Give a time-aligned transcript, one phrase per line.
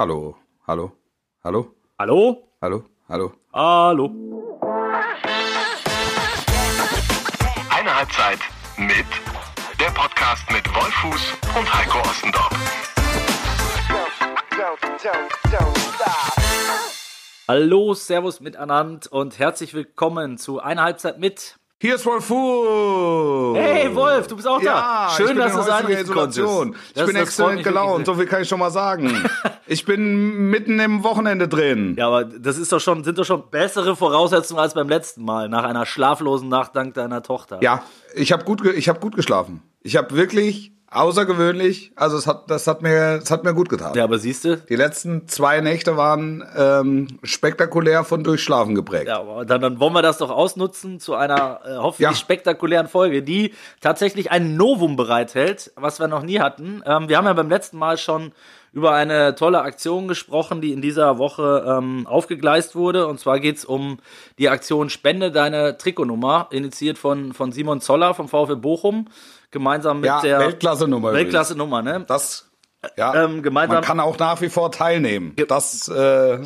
[0.00, 0.34] Hallo,
[0.66, 0.92] hallo,
[1.44, 2.48] hallo, Hallo?
[2.62, 3.32] hallo, hallo.
[3.52, 4.06] Hallo.
[7.68, 8.38] Eine Halbzeit
[8.78, 9.04] mit
[9.78, 12.50] der Podcast mit Wolfuß und Heiko Ostendorf.
[17.46, 21.59] Hallo, Servus miteinander und herzlich willkommen zu einer Halbzeit mit.
[21.82, 23.56] Hier ist Wolf Fuhr.
[23.56, 25.14] Hey Wolf, du bist auch Ja, da.
[25.16, 26.72] Schön, ich bin dass du es Isolation.
[26.74, 26.94] konntest.
[26.94, 29.10] Ich bin exzellent gelaunt, so viel kann ich schon mal sagen.
[29.66, 31.94] ich bin mitten im Wochenende drin.
[31.98, 35.48] Ja, aber das ist doch schon, sind doch schon bessere Voraussetzungen als beim letzten Mal,
[35.48, 37.60] nach einer schlaflosen Nacht dank deiner Tochter.
[37.62, 37.82] Ja,
[38.14, 39.62] ich habe gut, ich hab gut geschlafen.
[39.80, 43.94] Ich habe wirklich außergewöhnlich, also es hat, das hat mir, es hat mir gut getan.
[43.94, 49.08] Ja, aber siehst du, Die letzten zwei Nächte waren ähm, spektakulär von Durchschlafen geprägt.
[49.08, 52.14] Ja, aber dann, dann wollen wir das doch ausnutzen zu einer äh, hoffentlich Ja.
[52.14, 56.82] spektakulären Folge, die tatsächlich ein Novum bereithält, was wir noch nie hatten.
[56.84, 58.32] Ähm, wir haben ja beim letzten Mal schon
[58.72, 63.08] über eine tolle Aktion gesprochen, die in dieser Woche ähm, aufgegleist wurde.
[63.08, 63.98] Und zwar geht's um
[64.38, 69.08] die Aktion Spende deine Trikotnummer, initiiert von, von Simon Zoller vom VfL Bochum,
[69.50, 72.04] gemeinsam mit Ja, der Weltklasse-Nummer Weltklasse-Nummer, ne?
[72.06, 72.50] Das,
[72.96, 75.34] ja, Ähm, gemeinsam- man kann auch nach wie vor teilnehmen.
[75.48, 76.38] Das äh,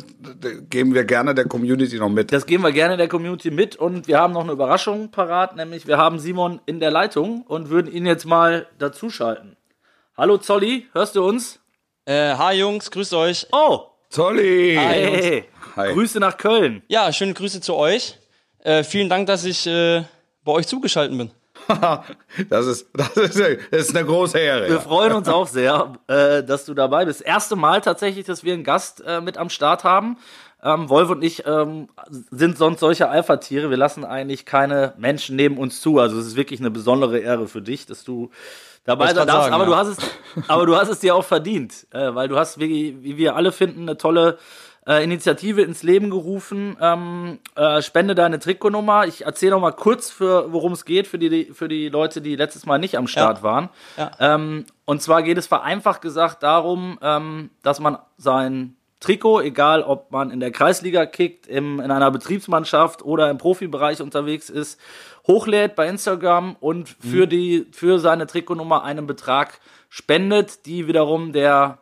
[0.69, 2.31] geben wir gerne der Community noch mit.
[2.33, 5.87] Das geben wir gerne der Community mit und wir haben noch eine Überraschung parat, nämlich
[5.87, 9.55] wir haben Simon in der Leitung und würden ihn jetzt mal dazuschalten.
[10.17, 11.59] Hallo Zolli, hörst du uns?
[12.05, 13.47] Äh, hi Jungs, grüßt euch.
[13.51, 14.75] Oh, Zolli!
[14.79, 15.45] hey,
[15.75, 15.91] Hi.
[15.93, 16.83] Grüße nach Köln.
[16.87, 18.17] Ja, schöne Grüße zu euch.
[18.59, 20.03] Äh, vielen Dank, dass ich äh,
[20.43, 21.31] bei euch zugeschaltet bin.
[22.49, 23.39] Das ist, das ist,
[23.71, 24.67] das ist eine große Ehre.
[24.67, 24.79] Wir Ja.
[24.81, 27.21] freuen uns auch sehr, äh, dass du dabei bist.
[27.21, 30.17] Erste Mal tatsächlich, dass wir einen Gast äh, mit am Start haben.
[30.63, 31.89] Ähm, Wolf und ich ähm,
[32.31, 33.69] sind sonst solche Alpha-Tiere.
[33.69, 35.99] Wir lassen eigentlich keine Menschen neben uns zu.
[35.99, 38.31] Also es ist wirklich eine besondere Ehre für dich, dass du
[38.83, 39.51] dabei sein darfst.
[39.51, 39.69] aber ja.
[39.69, 39.97] du hast es,
[40.47, 43.51] aber du hast es dir auch verdient, äh, weil du hast, wie, wie wir alle
[43.51, 44.37] finden, eine tolle
[44.87, 46.77] äh, Initiative ins Leben gerufen.
[46.79, 49.07] Ähm, äh, spende deine Trikotnummer.
[49.07, 52.35] Ich erzähle noch mal kurz, für worum es geht für die für die Leute, die
[52.35, 53.43] letztes Mal nicht am Start Ja.
[53.43, 53.69] waren.
[53.97, 54.11] Ja.
[54.19, 60.11] Ähm, und zwar geht es vereinfacht gesagt darum, ähm, dass man sein Trikot, egal ob
[60.11, 64.79] man in der Kreisliga kickt, im, in einer Betriebsmannschaft oder im Profibereich unterwegs ist,
[65.27, 69.59] hochlädt bei Instagram und für die für seine Trikotnummer einen Betrag
[69.89, 71.79] spendet, die wiederum der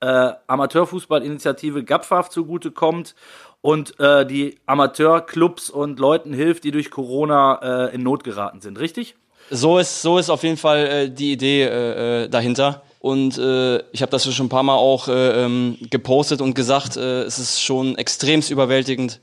[0.00, 3.14] äh, Amateurfußballinitiative GAPFAF zugutekommt
[3.60, 8.78] und äh, die Amateurclubs und Leuten hilft, die durch Corona äh, in Not geraten sind,
[8.78, 9.16] richtig?
[9.50, 12.82] So ist, so ist auf jeden Fall äh, die Idee äh, äh, dahinter.
[13.00, 16.96] Und äh, ich habe das schon ein paar Mal auch äh, ähm, gepostet und gesagt,
[16.96, 19.20] äh, es ist schon extremst überwältigend,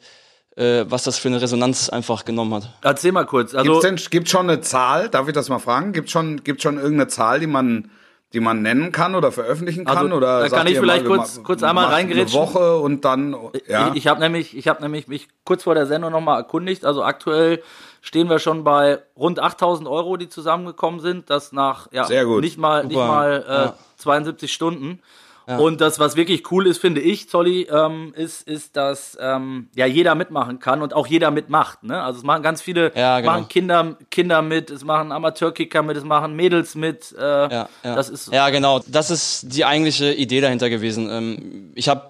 [0.56, 2.74] äh, was das für eine Resonanz einfach genommen hat.
[2.82, 3.54] Erzähl mal kurz.
[3.54, 5.10] Also, Gibt's denn schon eine Zahl?
[5.10, 5.92] Darf ich das mal fragen?
[5.92, 7.92] Gibt's schon gibt's schon irgendeine Zahl, die man
[8.36, 11.42] die man nennen kann oder veröffentlichen kann Also, oder da kann ich vielleicht mal, kurz-
[11.44, 12.40] kurz einmal macht reingerätschen.
[12.40, 13.36] Eine Woche und dann
[13.68, 13.88] ja.
[13.90, 16.86] Ich, ich habe nämlich, ich habe nämlich mich kurz vor der Sendung nochmal erkundigt.
[16.86, 17.64] Also aktuell
[18.02, 21.30] stehen wir schon bei rund 8000 Euro, die zusammengekommen sind.
[21.32, 22.42] Das nach ja, Sehr gut.
[22.42, 23.08] nicht mal, nicht Super.
[23.08, 23.74] mal äh, Ja.
[23.98, 25.00] 72 Stunden.
[25.48, 29.86] Und das, was wirklich cool ist, finde ich, Zolli, ähm, ist, ist, dass ähm, ja
[29.86, 31.84] jeder mitmachen kann und auch jeder mitmacht.
[31.84, 32.02] Ne?
[32.02, 33.32] Also es machen ganz viele, Ja, genau.
[33.34, 37.14] machen Kinder, Kinder mit, es machen Amateurkicker mit, es machen Mädels mit.
[37.18, 37.96] Äh, Ja, ja.
[37.96, 38.82] Das ist ja, genau.
[38.88, 41.10] Das ist die eigentliche Idee dahinter gewesen.
[41.10, 42.10] Ähm, ich habe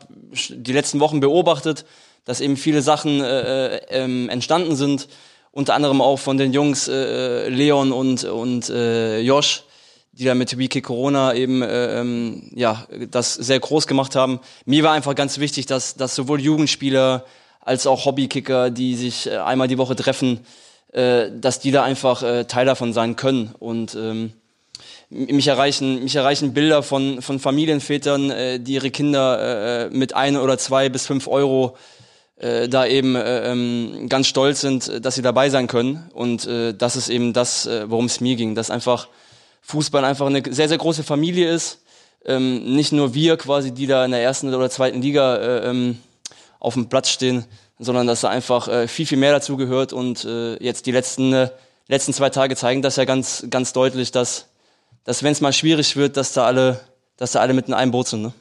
[0.50, 1.86] die letzten Wochen beobachtet,
[2.24, 5.08] dass eben viele Sachen äh, äh, ähm, entstanden sind.
[5.52, 9.64] Unter anderem auch von den Jungs äh, Leon und, und äh, Josh,
[10.18, 14.40] die da mit Wiki Corona eben äh, ähm, ja, das sehr groß gemacht haben.
[14.66, 17.26] Mir war einfach ganz wichtig, dass, dass sowohl Jugendspieler
[17.60, 20.40] als auch Hobbykicker, die sich äh, einmal die Woche treffen,
[20.94, 23.54] äh, dass die da einfach äh, Teil davon sein können.
[23.60, 24.32] Und ähm,
[25.10, 30.38] mich erreichen, mich erreichen Bilder von, von Familienvätern, äh, die ihre Kinder äh, mit ein
[30.38, 31.76] oder zwei bis fünf Euro
[32.38, 36.10] äh, da eben äh, ähm, ganz stolz sind, äh, dass sie dabei sein können.
[36.14, 39.10] Und äh, das ist eben das, äh, worum es mir ging, dass einfach
[39.66, 41.82] Fußball einfach eine sehr, sehr große Familie ist.
[42.24, 45.98] Ähm, nicht nur wir quasi, die da in der ersten oder zweiten Liga äh, ähm,
[46.60, 47.46] auf dem Platz stehen,
[47.80, 49.94] sondern dass da einfach äh, viel, viel mehr dazu gehört.
[49.94, 51.50] Und äh, jetzt die letzten, äh,
[51.88, 54.48] letzten zwei Tage zeigen das ja ganz, ganz deutlich, dass,
[55.04, 56.80] dass wenn es mal schwierig wird, dass da alle,
[57.18, 58.22] dass da alle mit in einem Boot sind.
[58.22, 58.34] Ne?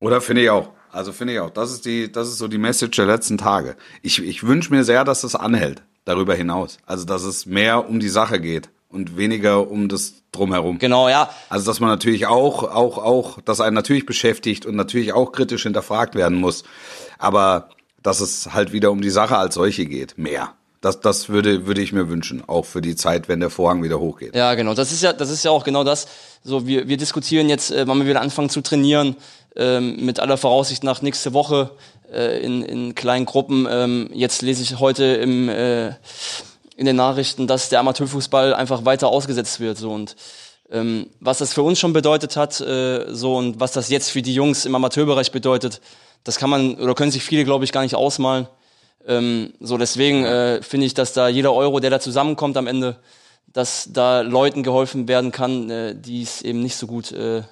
[0.00, 0.68] Oder finde ich auch.
[0.90, 1.50] Also finde ich auch.
[1.50, 3.76] Das ist die, das ist so die Message der letzten Tage.
[4.02, 5.82] Ich, ich wünsche mir sehr, dass das anhält.
[6.04, 6.78] Darüber hinaus.
[6.84, 10.78] Also, dass es mehr um die Sache geht und weniger um das drumherum.
[10.78, 11.30] Genau, ja.
[11.48, 15.62] Also, dass man natürlich auch, auch, auch, dass einen natürlich beschäftigt und natürlich auch kritisch
[15.62, 16.64] hinterfragt werden muss.
[17.18, 17.70] Aber,
[18.02, 20.18] dass es halt wieder um die Sache als solche geht.
[20.18, 20.54] Mehr.
[20.82, 24.00] Das, das würde, würde ich mir wünschen, auch für die Zeit, wenn der Vorhang wieder
[24.00, 24.34] hochgeht.
[24.34, 24.74] Ja, genau.
[24.74, 26.08] Das ist ja, das ist ja auch genau das.
[26.42, 29.14] So, wir, wir diskutieren jetzt, äh, wann wir wieder anfangen zu trainieren,
[29.54, 31.70] ähm, mit aller Voraussicht nach nächste Woche
[32.12, 33.68] äh, in, in kleinen Gruppen.
[33.70, 35.92] Ähm, jetzt lese ich heute im, äh,
[36.82, 39.78] in den Nachrichten, dass der Amateurfußball einfach weiter ausgesetzt wird.
[39.78, 40.16] So und
[40.68, 44.20] ähm, was das für uns schon bedeutet hat, äh, so und was das jetzt für
[44.20, 45.80] die Jungs im Amateurbereich bedeutet,
[46.24, 48.48] das kann man oder können sich viele, glaube ich, gar nicht ausmalen.
[49.06, 52.96] Ähm, so deswegen äh, finde ich, dass da jeder Euro, der da zusammenkommt am Ende,
[53.52, 57.42] dass da Leuten geholfen werden kann, äh, die es eben nicht so gut, äh,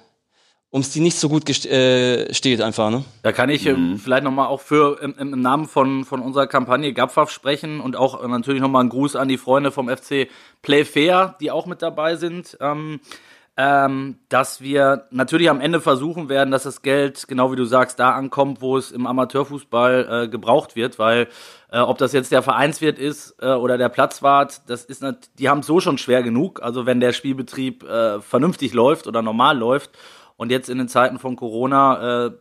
[0.73, 2.89] ums die nicht so gut äh, steht einfach.
[2.89, 3.03] Ne?
[3.23, 3.97] Da kann ich mhm.
[3.97, 8.25] vielleicht nochmal auch für im, im, Namen von, von unserer Kampagne Gapfaf sprechen und auch
[8.27, 10.27] natürlich nochmal einen Gruß an die Freunde vom FC
[10.61, 12.57] Playfair, die auch mit dabei sind.
[12.61, 13.01] Ähm,
[13.57, 17.99] ähm, dass wir natürlich am Ende versuchen werden, dass das Geld, genau wie du sagst,
[17.99, 21.27] da ankommt, wo es im Amateurfußball äh, gebraucht wird, weil
[21.69, 25.49] äh, ob das jetzt der Vereinswirt ist äh, oder der Platzwart, das ist nicht, die
[25.49, 26.63] haben es so schon schwer genug.
[26.63, 29.91] Also wenn der Spielbetrieb äh, vernünftig läuft oder normal läuft
[30.41, 32.31] und jetzt in den Zeiten von Corona äh,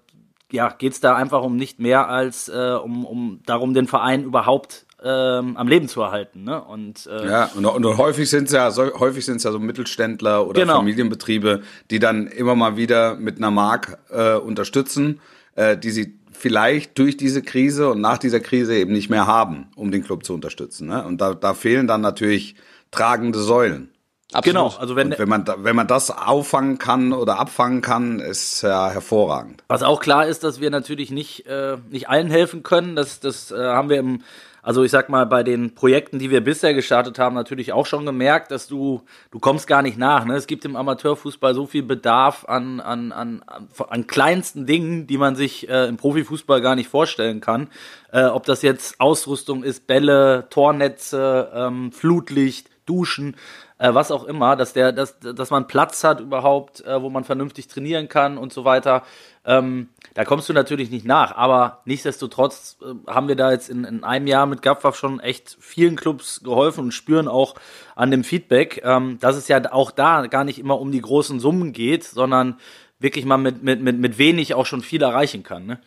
[0.50, 4.24] ja, geht es da einfach um nicht mehr als äh, um, um darum, den Verein
[4.24, 6.44] überhaupt ähm, am Leben zu erhalten.
[6.44, 6.64] Ne?
[6.64, 10.46] Und, äh, ja, und, und häufig sind es ja, so, häufig sind's ja so Mittelständler
[10.46, 10.76] oder genau.
[10.76, 11.60] Familienbetriebe,
[11.90, 15.20] die dann immer mal wieder mit einer Mark äh, unterstützen,
[15.54, 19.68] äh, die sie vielleicht durch diese Krise und nach dieser Krise eben nicht mehr haben,
[19.76, 20.88] um den Club zu unterstützen.
[20.88, 21.04] Ne?
[21.04, 22.54] Und da, da fehlen dann natürlich
[22.90, 23.90] tragende Säulen.
[24.32, 24.44] Absolut.
[24.44, 28.90] Genau, also wenn, wenn man wenn man das auffangen kann oder abfangen kann, ist ja
[28.90, 29.64] hervorragend.
[29.68, 32.94] Was auch klar ist, dass wir natürlich nicht äh, nicht allen helfen können.
[32.94, 34.22] Das das äh, haben wir im
[34.62, 38.04] also ich sag mal, bei den Projekten, die wir bisher gestartet haben, natürlich auch schon
[38.04, 40.24] gemerkt, dass du, du kommst gar nicht nach.
[40.24, 40.34] Ne?
[40.34, 43.42] Es gibt im Amateurfußball so viel Bedarf an, an, an,
[43.88, 47.68] an kleinsten Dingen, die man sich äh, im Profifußball gar nicht vorstellen kann.
[48.12, 53.36] Äh, ob das jetzt Ausrüstung ist, Bälle, Tornetze, ähm, Flutlicht, Duschen,
[53.80, 57.24] äh, was auch immer, dass der, dass, dass man Platz hat überhaupt, äh, wo man
[57.24, 59.02] vernünftig trainieren kann und so weiter.
[59.46, 63.84] Ähm, da kommst du natürlich nicht nach, aber nichtsdestotrotz äh, haben wir da jetzt in,
[63.84, 67.54] in einem Jahr mit Gapfaf schon echt vielen Clubs geholfen und spüren auch
[67.96, 71.40] an dem Feedback, ähm, dass es ja auch da gar nicht immer um die großen
[71.40, 72.60] Summen geht, sondern
[72.98, 75.64] wirklich mal mit, mit, mit, mit wenig auch schon viel erreichen kann.
[75.64, 75.80] Ne?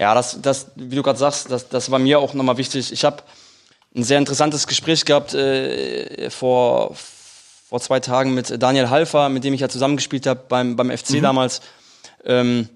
[0.00, 2.90] Ja, das, das, wie du gerade sagst, das, das war mir auch nochmal wichtig.
[2.90, 3.22] Ich habe
[3.94, 6.96] ein sehr interessantes Gespräch gehabt äh, vor,
[7.68, 11.14] vor zwei Tagen mit Daniel Halfer, mit dem ich ja zusammengespielt habe beim, beim FC
[11.14, 11.22] mhm.
[11.22, 11.60] damals.
[12.24, 12.68] Ähm,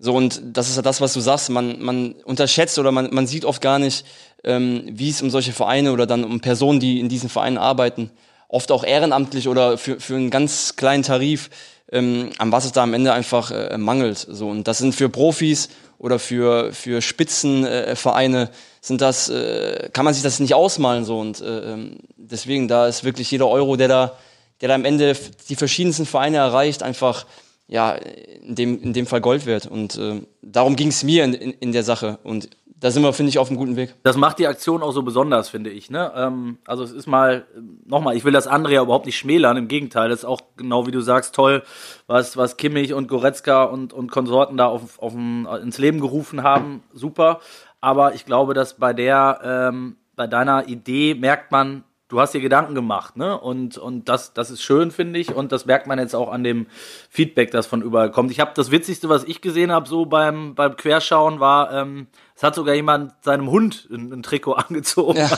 [0.00, 1.48] so, und das ist ja das, was du sagst.
[1.48, 4.04] Man, man unterschätzt oder man, man sieht oft gar nicht,
[4.42, 8.10] ähm, wie es um solche Vereine oder dann um Personen, die in diesen Vereinen arbeiten,
[8.48, 11.48] oft auch ehrenamtlich oder für, für einen ganz kleinen Tarif,
[11.92, 14.26] ähm, an was es da am Ende einfach äh, mangelt.
[14.28, 15.68] So, und das sind für Profis
[15.98, 18.48] oder für, für Spitzenvereine äh,
[18.80, 21.20] sind das, äh, kann man sich das nicht ausmalen so.
[21.20, 24.18] Und äh, ähm, deswegen, da ist wirklich jeder Euro, der da,
[24.62, 25.14] der da am Ende
[25.48, 27.26] die verschiedensten Vereine erreicht, einfach
[27.66, 29.66] ja, in dem, in dem Fall Gold wert.
[29.66, 32.18] Und äh, darum ging es mir in, in, in der Sache.
[32.22, 32.48] Und
[32.82, 33.94] da sind wir, finde ich, auf einem guten Weg.
[34.02, 35.88] Das macht die Aktion auch so besonders, finde ich.
[35.88, 36.12] Ne?
[36.16, 37.46] Ähm, also es ist mal,
[37.86, 40.86] nochmal, ich will das andere ja überhaupt nicht schmälern, im Gegenteil, das ist auch genau
[40.86, 41.62] wie du sagst, toll,
[42.08, 46.82] was, was Kimmich und Goretzka und, und Konsorten da auf, auf ins Leben gerufen haben,
[46.92, 47.40] super.
[47.80, 52.42] Aber ich glaube, dass bei der, ähm, bei deiner Idee merkt man, du hast dir
[52.42, 53.40] Gedanken gemacht, ne?
[53.40, 55.34] Und, und das, das ist schön, finde ich.
[55.34, 56.66] Und das merkt man jetzt auch an dem
[57.08, 58.30] Feedback, das von überall kommt.
[58.30, 62.42] Ich habe das Witzigste, was ich gesehen habe, so beim, beim Querschauen, war, ähm, es
[62.42, 65.18] hat sogar jemand seinem Hund ein, ein Trikot angezogen.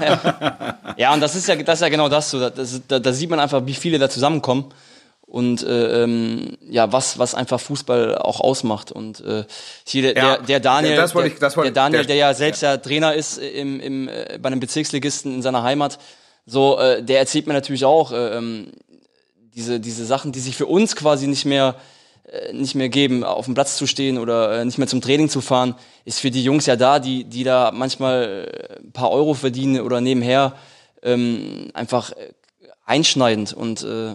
[0.00, 0.78] Ja.
[0.96, 1.14] ja.
[1.14, 2.30] und das ist ja, das ist ja genau das.
[2.30, 2.48] So.
[2.48, 4.72] Das, da, da sieht man einfach, wie viele da zusammenkommen
[5.28, 8.90] und äh, ähm, ja was was einfach Fußball auch ausmacht.
[8.90, 9.44] Und äh,
[9.86, 12.78] hier der, ja, der, der Daniel ja, der, ich, der, Daniel der, ja selbst ja.
[12.78, 15.98] Trainer ist im, im äh, bei einem Bezirksligisten in seiner Heimat.
[16.46, 18.72] So äh, der erzählt mir natürlich auch äh, ähm,
[19.54, 21.74] diese diese Sachen die sich für uns quasi nicht mehr
[22.24, 25.28] äh, nicht mehr geben auf dem Platz zu stehen oder äh, nicht mehr zum Training
[25.28, 25.74] zu fahren
[26.06, 29.82] ist für die Jungs ja da die die da manchmal äh, ein paar Euro verdienen
[29.82, 30.54] oder nebenher
[31.02, 32.32] ähm, einfach äh,
[32.88, 33.52] einschneidend.
[33.52, 34.14] Und äh,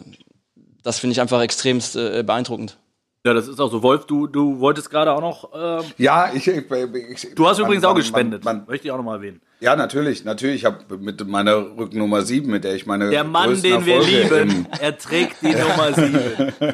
[0.83, 2.77] das finde ich einfach extremst äh, beeindruckend.
[3.25, 3.81] Ja, das ist auch so.
[3.81, 5.49] Wolf, du, du wolltest gerade auch noch.
[5.55, 8.43] Ähm, ja, ich, ich, ich, Du hast man, übrigens auch gespendet.
[8.43, 9.41] Man, man, Möchte ich auch noch mal erwähnen.
[9.61, 10.57] Ja, natürlich, natürlich.
[10.57, 13.09] Ich habe mit meiner Rückennummer 7, mit der ich meine.
[13.09, 16.19] Der Mann, den wir lieben, er trägt die Nummer 7.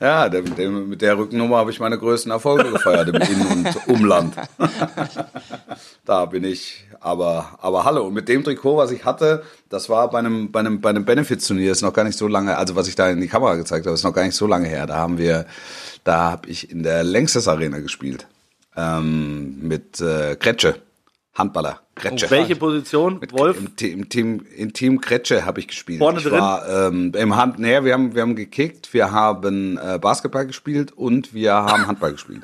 [0.00, 3.86] ja, der, der, mit der Rückennummer habe ich meine größten Erfolge gefeiert im In- und
[3.86, 4.34] Umland.
[6.04, 10.10] da bin ich aber, aber hallo, und mit dem Trikot, was ich hatte, das war
[10.10, 12.88] bei einem, bei einem, bei einem Benefits-Turnier, ist noch gar nicht so lange, also was
[12.88, 14.86] ich da in die Kamera gezeigt habe, ist noch gar nicht so lange her.
[14.86, 15.46] Da haben wir,
[16.04, 18.26] da habe ich in der Längstes Arena gespielt.
[18.76, 20.76] Ähm, mit äh, Kretsche.
[21.34, 21.80] Handballer.
[21.94, 22.30] Kretsche.
[22.30, 23.20] Welche Position?
[23.32, 23.58] Wolf?
[23.58, 25.98] Im, im Team, im Team Kretsche habe ich gespielt.
[25.98, 26.40] Vorne ich drin?
[26.40, 30.92] War, ähm, im Hand, nee, wir haben, wir haben gekickt, wir haben äh, Basketball gespielt
[30.92, 32.42] und wir haben Handball gespielt.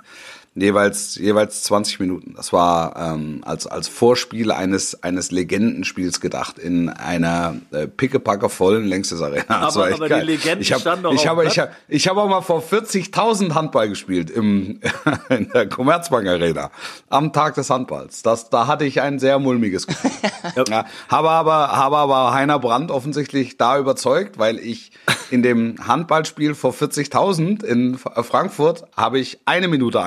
[0.58, 2.32] Jeweils, jeweils 20 Minuten.
[2.34, 8.86] Das war ähm, als, als Vorspiel eines, eines Legendenspiels gedacht in einer äh, pickepacke vollen
[8.86, 9.44] Längstes Arena.
[9.48, 10.24] Das Aber- aber die geil.
[10.24, 13.54] Legenden ich hab, standen doch ich habe, ich habe, ich habe auch mal vor 40.000
[13.54, 14.80] Handball gespielt im,
[15.28, 16.70] in der Commerzbank Arena
[17.10, 18.22] am Tag des Handballs.
[18.22, 20.10] Das, da hatte ich ein sehr mulmiges Gefühl.
[20.68, 24.90] ja, habe aber, habe aber Heiner Brandt offensichtlich da überzeugt, weil ich
[25.30, 30.02] in dem Handballspiel vor 40.000 in Frankfurt habe ich eine Minute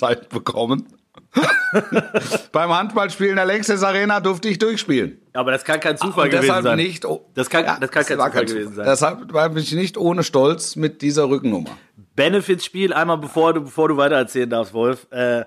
[0.00, 0.86] Einsatzzeit bekommen.
[2.52, 5.18] Beim Handballspiel in der Längstes Arena durfte ich durchspielen.
[5.32, 6.76] Aber das kann kein Zufall Und gewesen deshalb sein.
[6.76, 7.04] nicht.
[7.04, 8.84] oh- Das kann- das kann kein war Zufall gewesen sein.
[8.86, 11.70] Deshalb war ich nicht ohne Stolz mit dieser Rückennummer.
[12.16, 15.06] Benefits-Spiel, einmal bevor du, bevor du weiter erzählen darfst, Wolf.
[15.10, 15.44] Äh,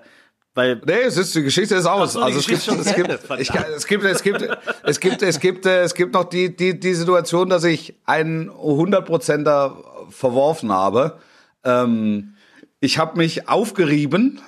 [0.54, 2.14] weil Nee, es ist, die Geschichte ist aus.
[2.14, 4.04] so, also es gibt, Geschichte es ist gibt, schon zu Ende, ich, kann- es gibt,
[4.04, 4.48] es gibt,
[4.82, 9.76] es gibt, es gibt, es gibt noch die, die, die Situation, dass ich einen 100%er
[10.08, 11.18] verworfen habe.
[11.62, 12.32] Ähm,
[12.80, 14.40] ich habe mich aufgerieben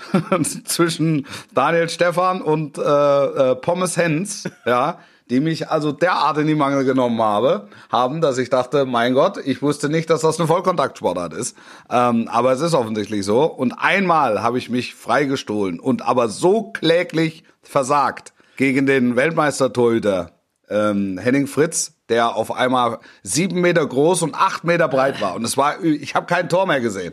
[0.64, 4.98] zwischen Daniel Stefan und äh, äh, Pommes Hens, ja,
[5.30, 9.36] die mich also derart in die Mangel genommen habe, haben, dass ich dachte, mein Gott,
[9.44, 11.56] ich wusste nicht, dass das eine Vollkontaktsportart ist.
[11.90, 13.44] Ähm, aber es ist offensichtlich so.
[13.44, 20.32] Und einmal habe ich mich freigestohlen und aber so kläglich versagt gegen den Weltmeistertorhüter
[20.68, 25.34] ähm, Henning Fritz, der auf einmal sieben Meter groß und acht Meter breit war.
[25.34, 27.12] Und es war, ich habe kein Tor mehr gesehen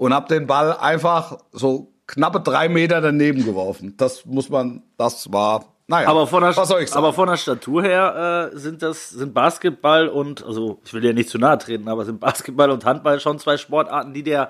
[0.00, 3.98] und habe den Ball einfach so knappe drei Meter daneben geworfen.
[3.98, 7.04] Das muss man, das war, naja, Aber von der, was soll ich sagen?
[7.04, 11.12] aber von der Statur her äh, sind das sind Basketball und also ich will dir
[11.12, 14.48] nicht zu nahe treten, aber sind Basketball und Handball schon zwei Sportarten, die dir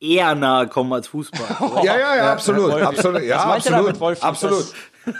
[0.00, 1.46] eher nahe kommen als Fußball.
[1.84, 4.72] ja, ja, ja, absolut, absolut, ja, absolut, absolut.
[5.04, 5.14] Das-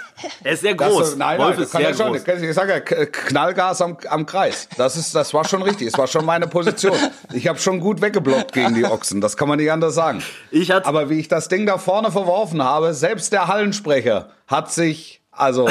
[0.44, 1.16] Er ist sehr Das, groß.
[1.16, 2.12] nein, Wolf nein, ist kann sehr ja schon.
[2.12, 2.42] groß.
[2.42, 4.68] Ich sage Knallgas am, am Kreis.
[4.76, 5.88] Das ist, das war schon richtig.
[5.88, 6.97] Es war schon meine Position.
[7.32, 9.20] Ich habe schon gut weggeblockt gegen die Ochsen.
[9.20, 10.23] Das kann man nicht anders sagen.
[10.50, 14.70] Ich hatte- Aber wie ich das Ding da vorne verworfen habe, selbst der Hallensprecher hat
[14.73, 15.68] sich, also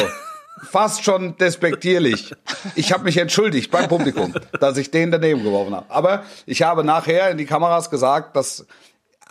[0.72, 2.34] fast schon despektierlich.
[2.76, 5.86] Ich habe mich entschuldigt beim Publikum, dass ich den daneben geworfen habe.
[5.90, 8.66] Aber ich habe nachher in die Kameras gesagt, dass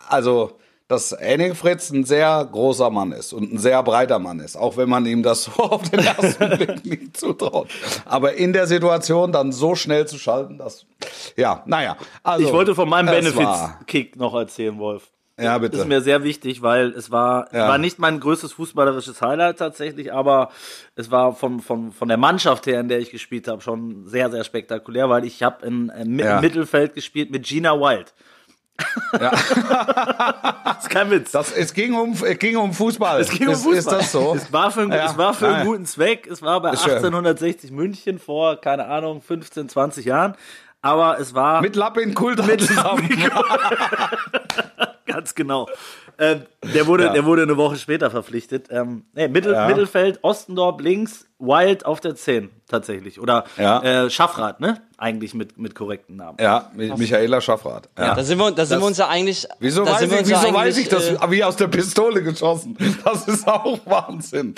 [0.08, 4.56] also dass Henning Fritz ein sehr großer Mann ist und ein sehr breiter Mann ist,
[4.56, 7.68] auch wenn man ihm das so auf den ersten Blick nicht zutraut.
[8.04, 10.86] Aber in der Situation dann so schnell zu schalten, das,
[11.36, 11.96] ja, naja.
[12.22, 15.10] Also, Ich wollte von meinem Benefits-Kick noch erzählen, Wolf.
[15.38, 15.72] Ja, bitte.
[15.72, 17.68] Das ist mir sehr wichtig, weil es war, Ja.
[17.68, 20.48] war nicht mein größtes fußballerisches Highlight tatsächlich, aber
[20.94, 24.30] es war vom, vom, von der Mannschaft her, in der ich gespielt habe, schon sehr,
[24.30, 26.40] sehr spektakulär, weil ich habe im Ja.
[26.40, 28.14] Mittelfeld gespielt mit Gina Wild.
[29.12, 29.30] Ja.
[30.64, 31.30] das ist kein Witz.
[31.32, 33.20] Das, es ging um, es ging um Fußball.
[33.20, 33.78] Es ging um ist, Fußball.
[33.78, 34.34] Ist das so?
[34.36, 35.06] Es war für, einen, Ja.
[35.06, 36.26] es war für einen guten Zweck.
[36.26, 36.92] Es war bei Ist schön.
[36.94, 40.34] 1860 München vor, keine Ahnung, 15, 20 Jahren.
[40.82, 43.08] Aber es war Mit Lappin Kultra zusammen.
[45.06, 45.68] ganz genau.
[46.18, 46.42] Ähm,
[46.74, 47.12] der, wurde, Ja.
[47.12, 48.68] der wurde eine Woche später verpflichtet.
[48.70, 49.66] Ähm, nee, Mittel, Ja.
[49.66, 53.20] Mittelfeld, Ostendorp links, Wild auf der 10 tatsächlich.
[53.20, 53.82] Oder Ja.
[54.04, 54.80] äh, Schaffrath, ne?
[54.96, 56.38] Eigentlich mit, mit korrekten Namen.
[56.40, 57.90] Ja, Michaela Schaffrath.
[57.98, 58.14] Ja.
[58.14, 59.46] Da sind wir, da sind wir uns ja eigentlich.
[59.60, 61.10] Wieso, da weiß sind wir ich, wieso weiß ich das?
[61.10, 62.76] äh, wie aus der Pistole geschossen.
[63.04, 64.54] Das ist auch Wahnsinn.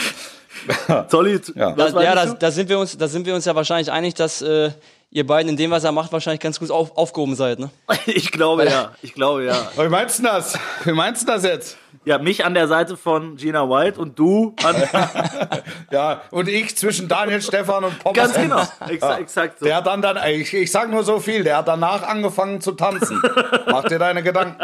[1.08, 1.76] Solli, Ja.
[1.76, 4.42] was ja, da, da sind wir uns, da sind wir uns ja wahrscheinlich einig, dass
[4.42, 4.70] äh,
[5.10, 7.58] ihr beiden in dem, was er macht, wahrscheinlich ganz gut auf, aufgehoben seid.
[7.58, 7.70] Ne?
[8.06, 8.92] Ich glaube ja.
[9.02, 9.70] Ich glaube ja.
[9.76, 10.58] Wie meinst du das?
[10.84, 11.76] Wie meinst du das jetzt?
[12.04, 14.76] Ja, mich an der Seite von Gina Wild und du an.
[15.90, 18.16] Ja, und ich zwischen Daniel, Stefan und Pommes.
[18.16, 18.62] ganz genau.
[18.88, 19.64] Exa exakt so.
[19.64, 22.72] Der hat dann, dann ich, ich sag nur so viel, der hat danach angefangen zu
[22.72, 23.20] tanzen.
[23.66, 24.62] Mach dir deine Gedanken.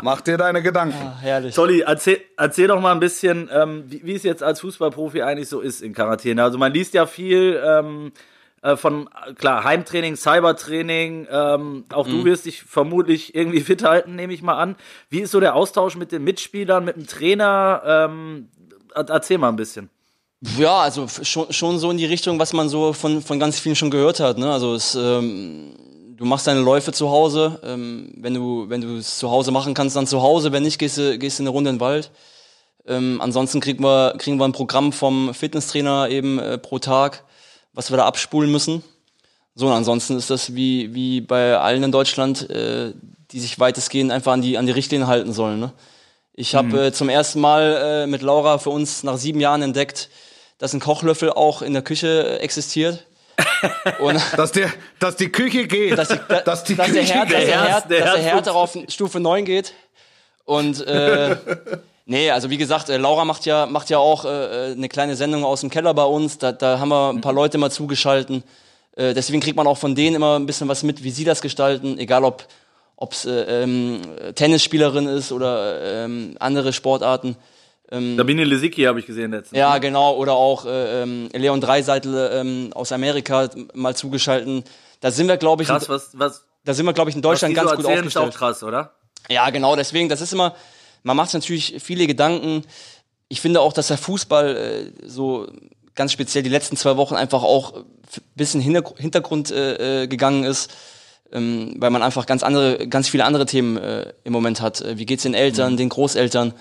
[0.00, 1.12] Mach dir deine Gedanken.
[1.20, 1.54] Herrlich.
[1.56, 5.48] Tolli, erzähl, erzähl doch mal ein bisschen, ähm, wie, wie es jetzt als Fußballprofi eigentlich
[5.48, 6.42] so ist in Quarantäne.
[6.42, 8.12] Also man liest ja viel ähm,
[8.64, 11.28] äh, von, klar, Heimtraining, Cybertraining.
[11.30, 14.74] Ähm, auch du wirst dich vermutlich irgendwie fit halten, nehme ich mal an.
[15.10, 17.82] Wie ist so der Austausch mit den Mitspielern, mit dem Trainer?
[17.86, 18.48] Ähm,
[18.94, 19.90] er- erzähl mal ein bisschen.
[20.58, 23.76] Ja, also schon, schon so in die Richtung, was man so von, von ganz vielen
[23.76, 24.38] schon gehört hat.
[24.38, 24.50] Ne?
[24.52, 25.74] Also es, ähm,
[26.16, 27.60] du machst deine Läufe zu Hause.
[27.64, 30.52] Ähm, wenn du wenn du es zu Hause machen kannst, dann zu Hause.
[30.52, 32.10] Wenn nicht, gehst du gehst du eine Runde in den Wald.
[32.86, 37.24] Ähm, ansonsten kriegen wir kriegen wir ein Programm vom Fitnesstrainer eben äh, pro Tag,
[37.74, 38.82] was wir da abspulen müssen.
[39.54, 42.92] So, und ansonsten ist das wie wie bei allen in Deutschland, äh,
[43.30, 45.60] die sich weitestgehend einfach an die an die Richtlinien halten sollen.
[45.60, 45.72] Ne?
[46.34, 50.08] Ich habe äh, zum ersten Mal äh, mit Laura für uns nach sieben Jahren entdeckt,
[50.58, 53.06] dass ein Kochlöffel auch in der Küche äh, existiert.
[54.00, 55.98] Und Dass, der, dass die Küche geht.
[55.98, 57.48] dass, die, da, dass die dass der Küche Herd, dass geht.
[57.48, 59.74] der Herd, der dass der Herd auf Stufe 9 geht.
[60.44, 61.36] Und äh,
[62.06, 65.44] Nee, also wie gesagt, äh, Laura macht ja, macht ja auch äh, eine kleine Sendung
[65.44, 66.38] aus dem Keller bei uns.
[66.38, 68.42] Da, da haben wir ein paar Leute mal zugeschalten.
[68.96, 71.40] Äh, deswegen kriegt man auch von denen immer ein bisschen was mit, wie sie das
[71.40, 72.46] gestalten, egal ob
[72.96, 74.02] ob's äh, ähm,
[74.34, 77.36] Tennisspielerin ist oder ähm, andere Sportarten.
[77.90, 79.56] Sabine Lisicki habe ich gesehen letztens.
[79.58, 80.16] Ja, genau.
[80.16, 84.64] Oder auch äh, ähm, Leon Dreiseitel ähm, aus Amerika mal zugeschalten.
[85.00, 87.22] Da sind wir, glaube ich, Krass, in, was, was, da sind wir, glaube ich, in
[87.22, 88.34] was Deutschland die ganz so gut erzählen, ist aufgestellt.
[88.34, 88.94] auch krass, oder?
[89.28, 90.54] Ja, genau, deswegen, das ist immer,
[91.04, 92.64] man macht natürlich viele Gedanken.
[93.28, 95.46] Ich finde auch, dass der Fußball äh, so
[95.94, 97.84] ganz speziell die letzten zwei Wochen einfach auch ein
[98.34, 100.74] bisschen Hintergr- Hintergrund äh, äh, gegangen ist,
[101.30, 104.80] ähm, weil man einfach ganz andere, ganz viele andere Themen äh, im Moment hat.
[104.80, 106.54] Äh, Wie geht's den Eltern, den Großeltern?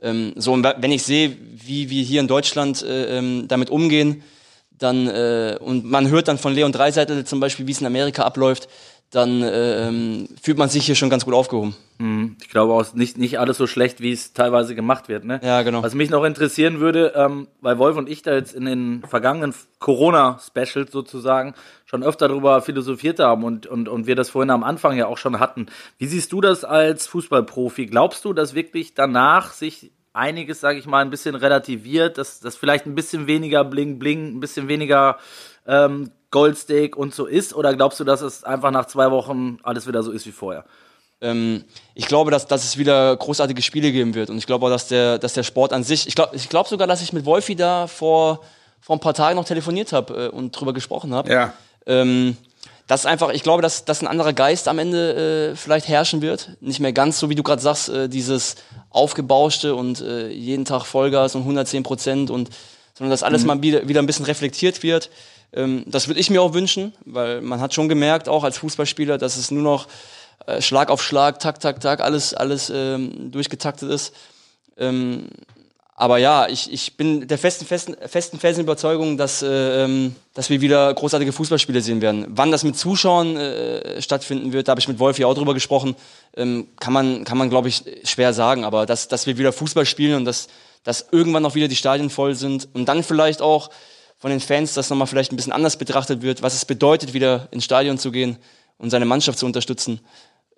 [0.00, 4.22] Ähm, so, wenn ich sehe, wie wir hier in Deutschland äh, ähm, damit umgehen,
[4.70, 8.22] dann äh, und man hört dann von Leon Dreiseitel zum Beispiel, wie es in Amerika
[8.22, 8.68] abläuft,
[9.10, 11.74] dann äh, ähm, fühlt man sich hier schon ganz gut aufgehoben.
[12.40, 15.24] Ich glaube auch nicht, nicht alles so schlecht, wie es teilweise gemacht wird.
[15.24, 15.40] Ne?
[15.42, 15.82] Ja, genau.
[15.82, 19.52] Was mich noch interessieren würde, ähm, weil Wolf und ich da jetzt in den vergangenen
[19.80, 21.54] Corona-Specials sozusagen
[21.86, 25.18] schon öfter darüber philosophiert haben und, und, und wir das vorhin am Anfang ja auch
[25.18, 25.66] schon hatten.
[25.96, 27.86] Wie siehst du das als Fußballprofi?
[27.86, 32.56] Glaubst du, dass wirklich danach sich einiges, sage ich mal, ein bisschen relativiert, dass, dass
[32.56, 35.18] vielleicht ein bisschen weniger Bling-Bling, ein bisschen weniger
[35.66, 37.54] ähm, Goldsteak und so ist?
[37.54, 40.64] Oder glaubst du, dass es einfach nach zwei Wochen alles wieder so ist wie vorher?
[41.20, 44.30] ähm, ich glaube, dass, dass es wieder großartige Spiele geben wird.
[44.30, 46.68] Und ich glaube auch, dass der, dass der Sport an sich, ich glaube ich glaub
[46.68, 48.40] sogar, dass ich mit Wolfi da vor,
[48.80, 51.32] vor ein paar Tagen noch telefoniert habe äh, und drüber gesprochen habe.
[51.32, 51.52] Ja.
[51.86, 52.36] Ähm,
[52.86, 56.22] das ist einfach, ich glaube, dass, dass ein anderer Geist am Ende äh, vielleicht herrschen
[56.22, 56.56] wird.
[56.60, 58.56] Nicht mehr ganz so, wie du gerade sagst, äh, dieses
[58.88, 62.50] aufgebauschte und äh, jeden Tag Vollgas und 110 Prozent und
[62.94, 65.08] sondern dass alles mal wieder, wieder ein bisschen reflektiert wird.
[65.52, 69.18] Ähm, das würde ich mir auch wünschen, weil man hat schon gemerkt, auch als Fußballspieler,
[69.18, 69.88] dass es nur noch
[70.46, 74.14] äh, Schlag auf Schlag, Tak, Tak, Tak, alles, alles ähm, durchgetaktet ist.
[74.76, 75.28] Ähm,
[76.00, 80.48] aber ja, ich, ich bin der festen, festen, festen festen Überzeugung, dass, äh, ähm, dass
[80.48, 82.24] wir wieder großartige Fußballspiele sehen werden.
[82.28, 85.96] Wann das mit Zuschauern äh, stattfinden wird, da habe ich mit Wolfi auch drüber gesprochen,
[86.36, 88.64] ähm, kann man, kann man glaube ich, schwer sagen.
[88.64, 90.46] Aber dass, dass wir wieder Fußball spielen und dass,
[90.84, 93.68] dass irgendwann noch wieder die Stadien voll sind und dann vielleicht auch
[94.18, 97.48] von den Fans das nochmal vielleicht ein bisschen anders betrachtet wird, was es bedeutet, wieder
[97.50, 98.36] ins Stadion zu gehen
[98.76, 100.00] und seine Mannschaft zu unterstützen.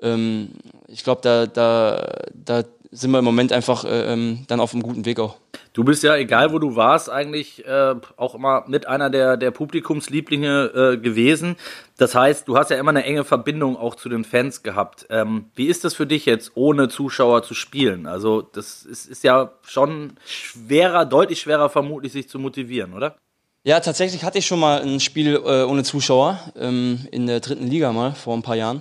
[0.01, 0.51] Ähm,
[0.89, 4.83] ich glaube, da, da, da sind wir im Moment einfach äh, ähm, dann auf einem
[4.83, 5.37] guten Weg auch.
[5.73, 9.53] Du bist ja, egal wo du warst, eigentlich äh, auch immer mit einer der, der
[9.53, 11.57] Publikumslieblinge äh, gewesen.
[11.99, 15.07] Das heißt, du hast ja immer eine enge Verbindung auch zu den Fans gehabt.
[15.11, 18.07] Ähm, wie ist das für dich jetzt, ohne Zuschauer zu spielen?
[18.07, 23.17] Also, das ist, ist ja schon schwerer, deutlich schwerer vermutlich, sich zu motivieren, oder?
[23.63, 27.67] Ja, tatsächlich hatte ich schon mal ein Spiel äh, ohne Zuschauer ähm, in der dritten
[27.67, 28.81] Liga mal vor ein paar Jahren.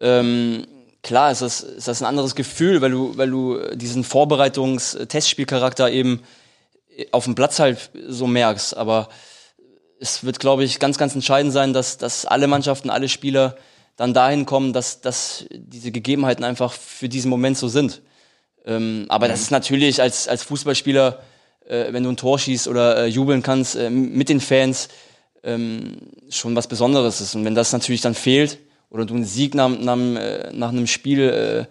[0.00, 0.66] Ähm,
[1.02, 6.22] klar ist das, ist das ein anderes Gefühl, weil du, weil du diesen Vorbereitungs-Testspielcharakter eben
[7.12, 8.74] auf dem Platz halt so merkst.
[8.74, 9.10] Aber
[9.98, 13.58] es wird, glaube ich, ganz, ganz entscheidend sein, dass, dass alle Mannschaften, alle Spieler
[13.96, 18.00] dann dahin kommen, dass, dass diese Gegebenheiten einfach für diesen Moment so sind.
[18.64, 21.22] Ähm, aber das ist natürlich als, als Fußballspieler,
[21.70, 24.88] äh, wenn du ein Tor schießt oder äh, jubeln kannst äh, mit den Fans,
[25.42, 25.96] ähm,
[26.28, 27.34] schon was Besonderes ist.
[27.34, 28.58] Und wenn das natürlich dann fehlt
[28.90, 31.64] oder du einen Sieg nach, nach, äh, nach einem Spiel äh,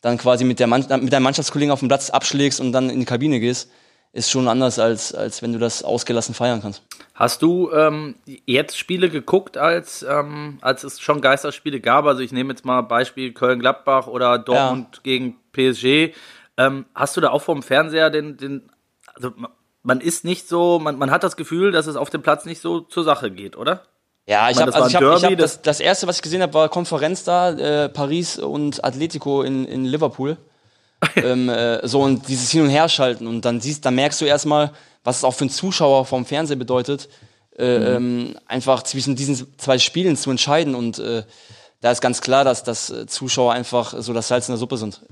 [0.00, 3.00] dann quasi mit, der Mann, mit deinem Mannschaftskollegen auf dem Platz abschlägst und dann in
[3.00, 3.70] die Kabine gehst,
[4.12, 6.82] ist schon anders, als, als wenn du das ausgelassen feiern kannst.
[7.14, 8.14] Hast du ähm,
[8.46, 12.06] jetzt Spiele geguckt, als, ähm, als es schon Geisterspiele gab?
[12.06, 16.14] Also ich nehme jetzt mal Beispiel Köln-Gladbach oder Dortmund gegen PSG.
[16.56, 18.62] Ähm, hast du da auch vom Fernseher den, den
[19.18, 19.50] also ma-
[19.82, 22.60] man ist nicht so, man, man hat das Gefühl, dass es auf dem Platz nicht
[22.60, 23.82] so zur Sache geht, oder?
[24.26, 26.42] Ja, ich habe das also ich hab, ich hab das, das erste, was ich gesehen
[26.42, 30.36] habe, war Konferenz da, äh, Paris und Atletico in, in Liverpool.
[31.16, 34.24] ähm, äh, so und dieses Hin und Her schalten und dann siehst, dann merkst du
[34.24, 34.72] erstmal,
[35.04, 37.08] was es auch für einen Zuschauer vom Fernseher bedeutet,
[37.56, 41.22] äh, ähm, einfach zwischen diesen zwei Spielen zu entscheiden und äh,
[41.80, 45.02] da ist ganz klar, dass, dass Zuschauer einfach so das Salz in der Suppe sind.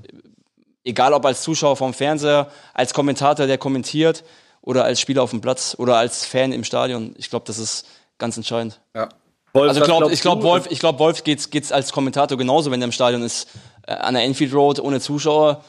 [0.87, 4.23] Egal ob als Zuschauer vom Fernseher, als Kommentator, der kommentiert
[4.61, 7.13] oder als Spieler auf dem Platz oder als Fan im Stadion.
[7.17, 7.85] Ich glaube, das ist
[8.17, 8.79] ganz entscheidend.
[8.95, 9.09] Ja.
[9.53, 10.43] Wolf, Also glaub, ich glaube?
[10.43, 13.49] Wolf, ich glaub, Wolf geht's, geht's als Kommentator genauso, wenn er im Stadion ist,
[13.85, 15.63] äh, an der Enfield Road ohne Zuschauer.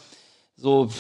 [0.56, 0.90] So,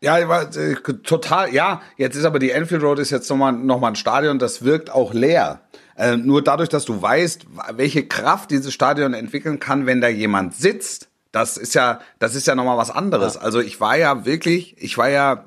[0.00, 1.80] Ja, war, äh, total, ja.
[1.96, 4.90] Jetzt ist aber die Enfield Road ist jetzt nochmal noch mal ein Stadion, das wirkt
[4.90, 5.60] auch leer.
[5.96, 10.54] Äh, nur dadurch, dass du weißt, welche Kraft dieses Stadion entwickeln kann, wenn da jemand
[10.54, 11.08] sitzt.
[11.34, 13.36] Das ist ja, das ist ja nochmal was anderes.
[13.36, 15.46] Also ich war ja wirklich, ich war ja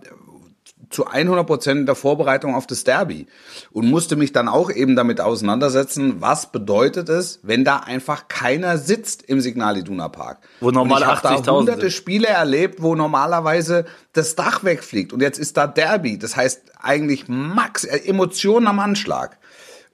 [0.89, 3.27] zu 100 Prozent in der Vorbereitung auf das Derby
[3.71, 8.77] und musste mich dann auch eben damit auseinandersetzen, was bedeutet es, wenn da einfach keiner
[8.77, 10.39] sitzt im Signal Iduna Park.
[10.59, 11.93] Wo normal und ich habe da 80.000 hunderte sind.
[11.93, 16.17] Spiele erlebt, wo normalerweise das Dach wegfliegt und jetzt ist da Derby.
[16.17, 19.37] Das heißt eigentlich Max äh, Emotionen am Anschlag.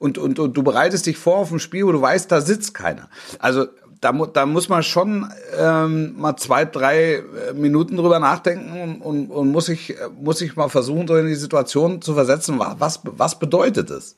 [0.00, 2.74] Und, und, und du bereitest dich vor auf ein Spiel, wo du weißt, da sitzt
[2.74, 3.08] keiner.
[3.38, 3.68] Also
[4.04, 5.26] da, mu- da muss man schon
[5.58, 7.22] ähm, mal zwei, drei äh,
[7.54, 11.26] Minuten drüber nachdenken und, und, und muss, ich, äh, muss ich mal versuchen, so in
[11.26, 14.16] die Situation zu versetzen, wa- was, was bedeutet es?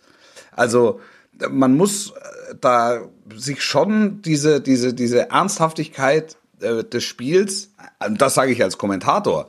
[0.53, 1.01] Also
[1.51, 3.01] man muss äh, da
[3.35, 7.71] sich schon diese, diese, diese Ernsthaftigkeit äh, des Spiels,
[8.11, 9.49] das sage ich als Kommentator,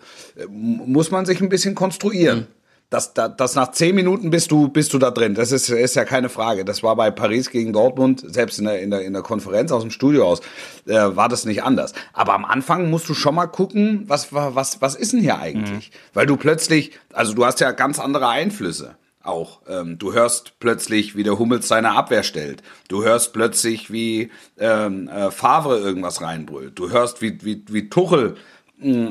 [0.50, 2.48] muss man sich ein bisschen konstruieren.
[2.90, 5.36] Das, das, das nach zehn Minuten bist du, bist du da drin.
[5.36, 6.64] Das ist, ist ja keine Frage.
[6.64, 9.82] Das war bei Paris gegen Dortmund, selbst in der, in der, in der Konferenz aus
[9.82, 10.40] dem Studio aus,
[10.86, 11.94] äh, war das nicht anders.
[12.14, 15.92] Aber am Anfang musst du schon mal gucken, was, was, was ist denn hier eigentlich?
[16.14, 18.96] Weil du plötzlich, also du hast ja ganz andere Einflüsse
[19.28, 19.62] auch.
[19.68, 22.64] Ähm, du hörst plötzlich, wie der Hummels seine Abwehr stellt.
[22.88, 26.80] Du hörst plötzlich, wie ähm, äh, Favre irgendwas reinbrüllt.
[26.80, 28.36] Du hörst, wie, wie, wie Tuchel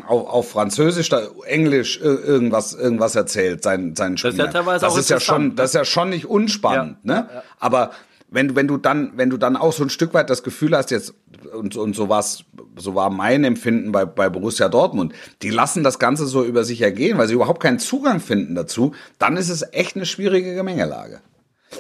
[0.07, 5.11] auf, auf Französisch, da, Englisch irgendwas, irgendwas erzählt, seinen, seinen ist ja teilweise das ist
[5.11, 5.55] ja schon, ne?
[5.57, 7.29] das ist ja schon nicht unspannend, ne?
[7.59, 7.91] Aber
[8.31, 10.77] wenn, du- wenn du dann, wenn du dann auch so ein Stück weit das Gefühl
[10.77, 11.15] hast, jetzt,
[11.53, 12.45] und, und so war's,
[12.77, 16.81] so war mein Empfinden bei, bei Borussia Dortmund, die lassen das Ganze so über sich
[16.83, 21.21] ergehen, weil sie überhaupt keinen Zugang finden dazu, dann ist es echt eine schwierige Gemengelage.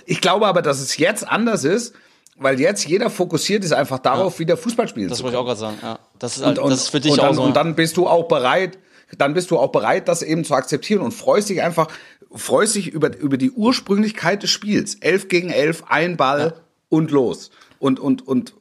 [0.06, 1.94] Ich glaube aber, dass es jetzt anders ist,
[2.38, 5.46] weil jetzt jeder fokussiert ist einfach darauf, wieder Fußball spielen Das zu wollte können.
[5.48, 5.78] ich auch gerade sagen.
[5.82, 5.98] Ja.
[6.18, 7.42] Das ist, halt, Und, das ist für dich und auch dann, so.
[7.42, 8.78] Und dann bist du auch bereit,
[9.18, 11.88] dann bist du auch bereit, das eben zu akzeptieren und freust dich einfach,
[12.34, 14.96] freust dich über, über die Ursprünglichkeit des Spiels.
[14.96, 16.54] Elf gegen elf, ein Ball
[16.88, 17.50] und los.
[17.78, 18.54] Und, und, und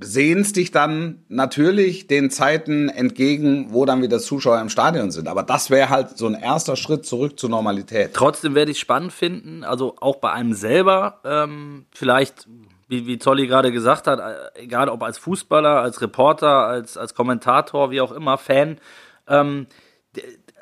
[0.00, 5.28] sehnst dich dann natürlich den Zeiten entgegen, wo dann wieder Zuschauer im Stadion sind.
[5.28, 8.10] Aber das wäre halt so ein erster Schritt zurück zur Normalität.
[8.14, 12.48] Trotzdem werde ich spannend finden, also auch bei einem selber, ähm, vielleicht,
[12.92, 17.14] wie, wie Zolli gerade gesagt hat, äh, egal ob als Fußballer, als Reporter, als, als
[17.14, 18.78] Kommentator, wie auch immer, Fan,
[19.26, 19.66] ähm,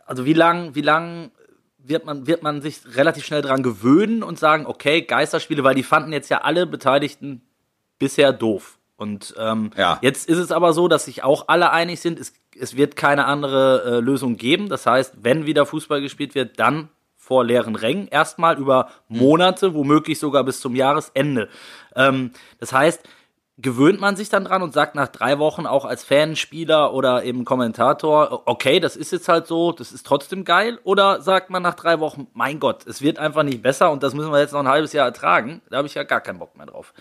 [0.06, 1.32] also wie lang, wie lang
[1.78, 5.82] wird man, wird man sich relativ schnell dran gewöhnen und sagen, okay, Geisterspiele, weil die
[5.82, 7.42] fanden jetzt ja alle Beteiligten
[7.98, 8.78] bisher doof.
[8.96, 9.98] Und ähm, Ja.
[10.02, 13.24] jetzt ist es aber so, dass sich auch alle einig sind, es, es wird keine
[13.24, 14.68] andere äh, Lösung geben.
[14.68, 18.08] Das heißt, wenn wieder Fußball gespielt wird, dann vor leeren Rängen.
[18.08, 21.48] Erstmal über Monate, womöglich sogar bis zum Jahresende.
[21.96, 23.02] Ähm, das heißt,
[23.58, 27.24] gewöhnt man sich dann dran und sagt nach drei Wochen auch als Fan, Spieler oder
[27.24, 30.78] eben Kommentator, okay, das ist jetzt halt so, das ist trotzdem geil?
[30.84, 34.14] Oder sagt man nach drei Wochen, mein Gott, es wird einfach nicht besser und das
[34.14, 35.60] müssen wir jetzt noch ein halbes Jahr ertragen?
[35.68, 36.94] Da habe ich ja gar keinen Bock mehr drauf.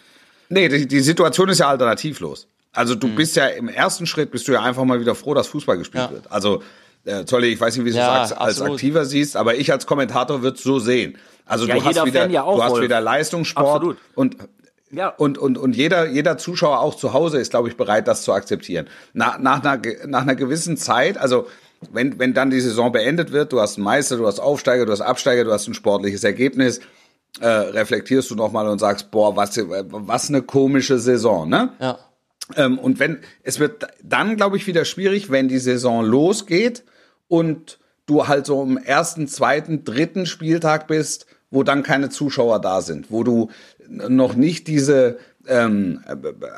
[0.50, 2.48] Nee, die, die Situation ist ja alternativlos.
[2.74, 5.48] Also du bist ja im ersten Schritt bist du ja einfach mal wieder froh, dass
[5.48, 6.12] Fußball gespielt Ja.
[6.12, 6.32] wird.
[6.32, 6.62] Also
[7.06, 8.74] äh, Zolli, ich weiß nicht, wie du Ja, es als, als absolut.
[8.74, 11.18] Aktiver siehst, aber ich als Kommentator würde es so sehen.
[11.46, 13.98] Also Ja, du hast wieder, Fan ja auch, du hast wieder Leistungssport Absolut.
[14.16, 14.36] und
[14.92, 15.10] Ja.
[15.10, 18.34] und, und, und jeder, jeder Zuschauer auch zu Hause ist, glaube ich, bereit, das zu
[18.34, 18.88] akzeptieren.
[19.14, 21.48] Nach, nach, einer, nach einer gewissen Zeit, also
[21.92, 24.92] wenn, wenn dann die Saison beendet wird, du hast einen Meister, du hast Aufsteiger, du
[24.92, 26.82] hast Absteiger, du hast ein sportliches Ergebnis,
[27.40, 31.74] äh, reflektierst du nochmal und sagst, boah, was, was eine komische Saison, ne?
[31.80, 32.00] ja.
[32.56, 36.84] Ähm, und wenn, es wird dann, glaube ich, wieder schwierig, wenn die Saison losgeht
[37.28, 42.82] und du halt so im ersten, zweiten, dritten Spieltag bist, wo dann keine Zuschauer da
[42.82, 43.50] sind, wo du
[43.90, 46.02] noch nicht diese, ähm,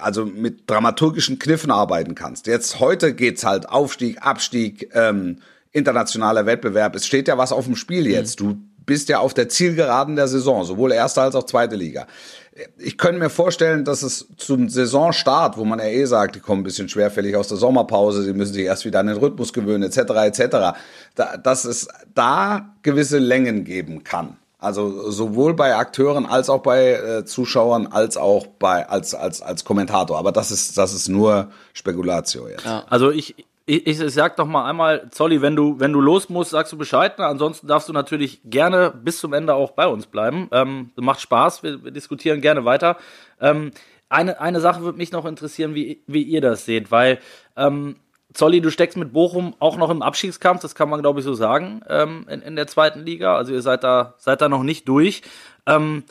[0.01, 2.47] also mit dramaturgischen Kniffen arbeiten kannst.
[2.47, 5.37] Jetzt heute geht's halt Aufstieg, Abstieg, ähm,
[5.71, 6.95] internationaler Wettbewerb.
[6.95, 8.39] Es steht ja was auf dem Spiel jetzt.
[8.39, 12.07] Du bist ja auf der Zielgeraden der Saison, sowohl erste als auch zweite Liga.
[12.77, 16.61] Ich könnte mir vorstellen, dass es zum Saisonstart, wo man ja eh sagt, die kommen
[16.61, 19.83] ein bisschen schwerfällig aus der Sommerpause, sie müssen sich erst wieder an den Rhythmus gewöhnen,
[19.83, 20.77] etc., etc.,
[21.15, 24.37] da, dass es da gewisse Längen geben kann.
[24.61, 29.65] Also sowohl bei Akteuren als auch bei äh, Zuschauern als auch bei als als als
[29.65, 30.17] Kommentator.
[30.17, 32.67] Aber das ist das ist nur Spekulatio jetzt.
[32.87, 36.51] Also ich, ich, ich sag doch mal einmal, Zolli, wenn du, wenn du los musst,
[36.51, 37.19] sagst du Bescheid.
[37.19, 40.47] Ansonsten darfst du natürlich gerne bis zum Ende auch bei uns bleiben.
[40.51, 42.97] Ähm, macht Spaß, wir, wir diskutieren gerne weiter.
[43.39, 43.71] Ähm,
[44.09, 47.19] eine, eine Sache würde mich noch interessieren, wie, wie ihr das seht, weil
[47.55, 47.95] ähm,
[48.33, 51.33] Zolli, du steckst mit Bochum auch noch im Abstiegskampf, das kann man glaube ich so
[51.33, 53.35] sagen, ähm, in, in der zweiten Liga.
[53.35, 55.21] Also ihr seid da, seid da noch nicht durch.
[55.65, 56.03] Ähm,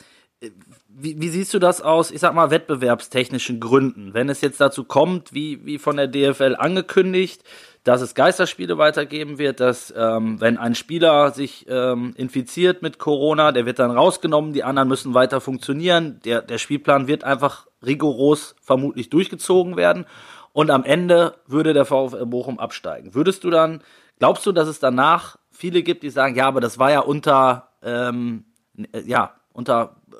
[0.87, 4.13] wie, wie siehst du das aus, ich sag mal, wettbewerbstechnischen Gründen?
[4.13, 7.43] Wenn es jetzt dazu kommt, wie, wie von der DFL angekündigt,
[7.83, 13.51] dass es Geisterspiele weitergeben wird, dass ähm, wenn ein Spieler sich ähm, infiziert mit Corona,
[13.51, 18.55] der wird dann rausgenommen, die anderen müssen weiter funktionieren, der, der Spielplan wird einfach rigoros
[18.61, 20.05] vermutlich durchgezogen werden
[20.53, 23.13] und am Ende würde der VfL Bochum absteigen.
[23.13, 23.81] Würdest du dann,
[24.19, 27.69] glaubst du, dass es danach viele gibt, die sagen, ja, aber das war ja unter,
[27.83, 28.45] ähm,
[28.91, 30.15] äh, ja, unter äh,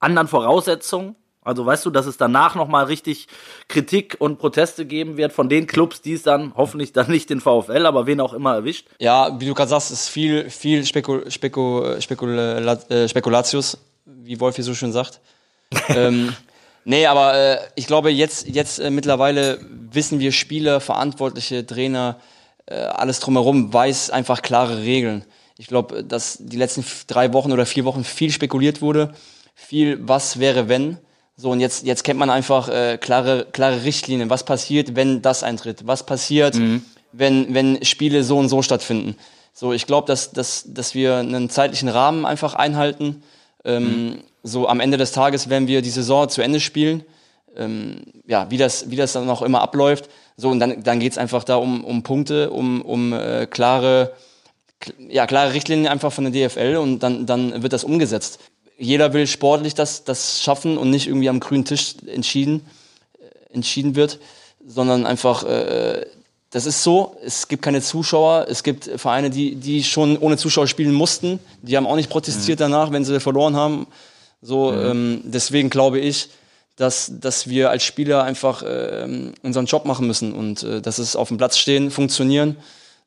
[0.00, 1.16] anderen Voraussetzungen.
[1.42, 3.28] Also weißt du, dass es danach nochmal richtig
[3.68, 7.40] Kritik und Proteste geben wird von den Clubs, die es dann hoffentlich dann nicht den
[7.40, 8.88] VfL, aber wen auch immer erwischt.
[8.98, 14.56] Ja, wie du gerade sagst, ist viel, viel Spekul Spekul Spekul äh, Spekulatius, wie Wolf
[14.56, 15.20] hier so schön sagt.
[15.88, 16.34] ähm,
[16.86, 22.18] nee, aber äh, ich glaube, jetzt, jetzt äh, mittlerweile wissen wir Spieler, Verantwortliche, Trainer,
[22.66, 25.24] äh, alles drumherum, weiß einfach klare Regeln.
[25.58, 29.14] Ich glaube, dass die letzten drei Wochen oder vier Wochen viel spekuliert wurde,
[29.54, 30.98] viel was wäre wenn.
[31.36, 34.30] So, und jetzt, jetzt kennt man einfach äh, klare, klare Richtlinien.
[34.30, 35.86] Was passiert, wenn das eintritt?
[35.86, 36.82] Was passiert, mhm.
[37.12, 39.16] wenn, wenn Spiele so und so stattfinden?
[39.52, 43.22] So, ich glaube, dass, dass, dass wir einen zeitlichen Rahmen einfach einhalten.
[43.64, 44.18] Ähm, mhm.
[44.46, 47.04] So am Ende des Tages, wenn wir die Saison zu Ende spielen,
[47.56, 50.08] ähm, ja, wie das, wie das dann auch immer abläuft.
[50.36, 54.12] So, und dann, dann geht's einfach da um, um Punkte, um, um äh, klare,
[55.08, 58.40] ja, klare Richtlinien einfach von der DFL und dann, dann wird das umgesetzt
[58.78, 62.66] jeder will sportlich das, das schaffen und nicht irgendwie am grünen Tisch entschieden,
[63.18, 64.18] äh, entschieden wird,
[64.66, 66.06] sondern einfach, äh,
[66.50, 70.66] das ist so, es gibt keine Zuschauer, es gibt Vereine, die, die schon ohne Zuschauer
[70.66, 72.64] spielen mussten, die haben auch nicht protestiert mhm.
[72.64, 73.86] danach, wenn sie verloren haben.
[74.40, 74.84] So, mhm.
[74.84, 76.28] ähm, deswegen glaube ich,
[76.76, 81.16] dass, dass wir als Spieler einfach äh, unseren Job machen müssen und äh, dass es
[81.16, 82.56] auf dem Platz stehen, funktionieren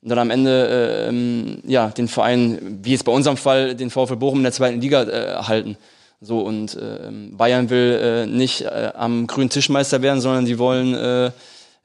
[0.01, 3.89] und dann am Ende äh, ähm, ja, den Verein, wie jetzt bei unserem Fall, den
[3.89, 5.77] VfL Bochum in der zweiten Liga äh, halten.
[6.21, 10.93] So, und äh, Bayern will äh, nicht äh, am grünen Tischmeister werden, sondern die wollen
[10.93, 11.31] äh,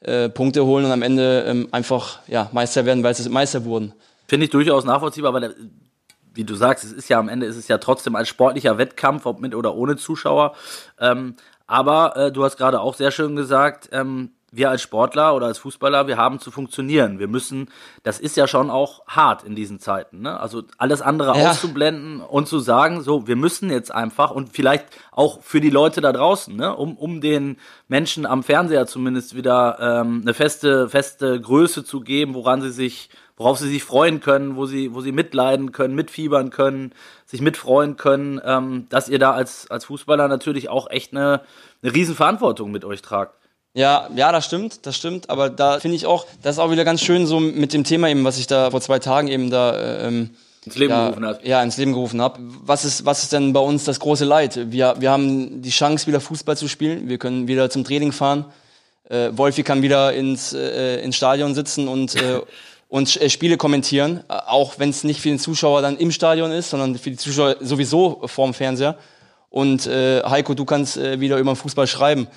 [0.01, 3.93] äh, Punkte holen und am Ende äh, einfach ja, Meister werden, weil sie Meister wurden.
[4.27, 5.51] Finde ich durchaus nachvollziehbar, aber der,
[6.35, 9.25] wie du sagst, es ist ja am Ende ist es ja trotzdem ein sportlicher Wettkampf,
[9.25, 10.55] ob mit oder ohne Zuschauer.
[10.99, 11.35] Ähm,
[11.67, 15.57] aber äh, du hast gerade auch sehr schön gesagt, ähm, wir als Sportler oder als
[15.57, 17.19] Fußballer, wir haben zu funktionieren.
[17.19, 17.69] Wir müssen,
[18.03, 20.39] das ist ja schon auch hart in diesen Zeiten, ne?
[20.39, 21.49] Also alles andere ja.
[21.49, 25.99] auszublenden und zu sagen, so, wir müssen jetzt einfach und vielleicht auch für die Leute
[25.99, 26.75] da draußen, ne?
[26.75, 32.33] Um, um den Menschen am Fernseher zumindest wieder ähm, eine feste, feste Größe zu geben,
[32.33, 36.49] woran sie sich, worauf sie sich freuen können, wo sie, wo sie mitleiden können, mitfiebern
[36.49, 36.93] können,
[37.25, 41.41] sich mitfreuen können, ähm, dass ihr da als, als Fußballer natürlich auch echt eine,
[41.83, 43.35] eine Riesenverantwortung mit euch tragt.
[43.73, 45.29] Ja, ja, das stimmt, das stimmt.
[45.29, 48.07] Aber da finde ich auch, das ist auch wieder ganz schön so mit dem Thema
[48.07, 50.29] eben, was ich da vor zwei Tagen eben da äh, ähm,
[50.65, 51.39] ins Leben ja, gerufen habe.
[51.43, 52.39] Ja, ins Leben gerufen habe.
[52.39, 54.71] Was ist, was ist denn bei uns das große Leid?
[54.71, 57.09] Wir, wir haben die Chance, wieder Fußball zu spielen.
[57.09, 58.45] Wir können wieder zum Training fahren.
[59.09, 62.39] Äh, Wolfi kann wieder ins, äh, ins Stadion sitzen und, äh,
[62.95, 64.21] und äh, Spiele kommentieren.
[64.29, 67.17] Äh, auch wenn es nicht für den Zuschauer dann im Stadion ist, sondern für die
[67.17, 68.95] Zuschauer sowieso vorm Fernseher.
[69.49, 72.27] Und äh, Heiko, du kannst äh, wieder über den Fußball schreiben.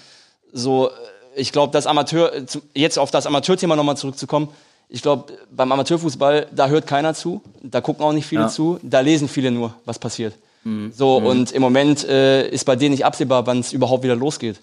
[0.52, 0.92] So, äh,
[1.36, 2.32] ich glaube, das Amateur,
[2.74, 4.48] jetzt auf das Amateurthema nochmal zurückzukommen,
[4.88, 8.48] ich glaube, beim Amateurfußball, da hört keiner zu, da gucken auch nicht viele ja.
[8.48, 10.34] zu, da lesen viele nur, was passiert.
[10.64, 10.90] Mhm.
[10.92, 11.26] So, mhm.
[11.26, 14.56] und im Moment äh, ist bei denen nicht absehbar, wann es überhaupt wieder losgeht.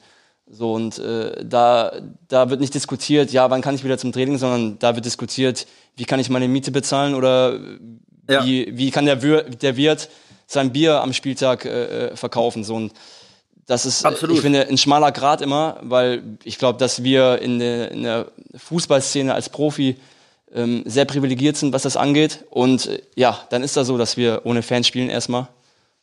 [0.48, 1.92] So, und äh, da,
[2.28, 5.66] da wird nicht diskutiert, ja, wann kann ich wieder zum Training, sondern da wird diskutiert,
[5.96, 7.60] wie kann ich meine Miete bezahlen oder
[8.30, 8.46] ja.
[8.46, 10.10] wie, wie kann der, Wir der Wirt
[10.48, 12.64] sein Bier am Spieltag äh, äh verkaufen.
[12.64, 12.94] So, und
[13.66, 14.36] das ist, Absolut.
[14.36, 18.28] ich finde, ein schmaler Grad immer, weil ich glaube, dass wir in der, in der
[18.56, 19.96] Fußballszene als Profi
[20.54, 22.46] ähm, sehr privilegiert sind, was das angeht.
[22.52, 25.48] Und äh, ja, dann ist das so, dass wir ohne Fans spielen erstmal.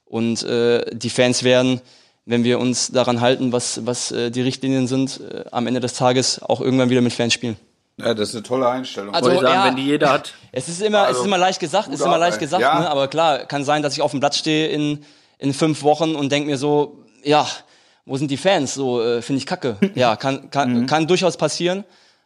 [0.05, 1.81] Und äh, die Fans werden,
[2.25, 5.95] wenn wir uns daran halten, was, was äh, die Richtlinien sind, äh, am Ende des
[5.95, 7.57] Tages auch irgendwann wieder mit Fans spielen.
[7.99, 9.15] Ja, das ist eine tolle Einstellung.
[9.15, 10.33] Also, sagen, ja, wenn die jeder hat.
[10.55, 12.81] Es ist immer, also, es ist immer leicht gesagt, es ist immer leicht gesagt, ja.
[12.81, 12.91] ne?
[12.91, 15.03] aber klar, kann sein, dass ich auf dem Platz stehe in,
[15.39, 17.47] in fünf Wochen und denke mir so, ja,
[18.05, 18.75] wo sind die Fans?
[18.75, 19.77] So, äh, finde ich kacke.
[19.95, 20.87] Ja, kann, kann, mhm.
[20.87, 21.85] kann durchaus passieren.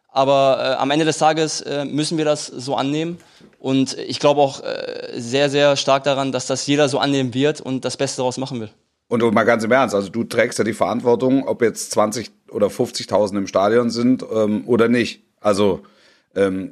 [0.09, 3.17] Aber äh, am Ende des Tages äh, müssen wir das so annehmen.
[3.59, 7.61] Und ich glaube auch äh, sehr, sehr stark daran, dass das jeder so annehmen wird
[7.61, 8.69] und das Beste daraus machen will.
[9.09, 12.67] Und mal ganz im Ernst, also du trägst ja die Verantwortung, ob jetzt 20 oder
[12.67, 15.23] 50.000 im Stadion sind ähm, oder nicht.
[15.39, 15.83] Also
[16.35, 16.71] ähm,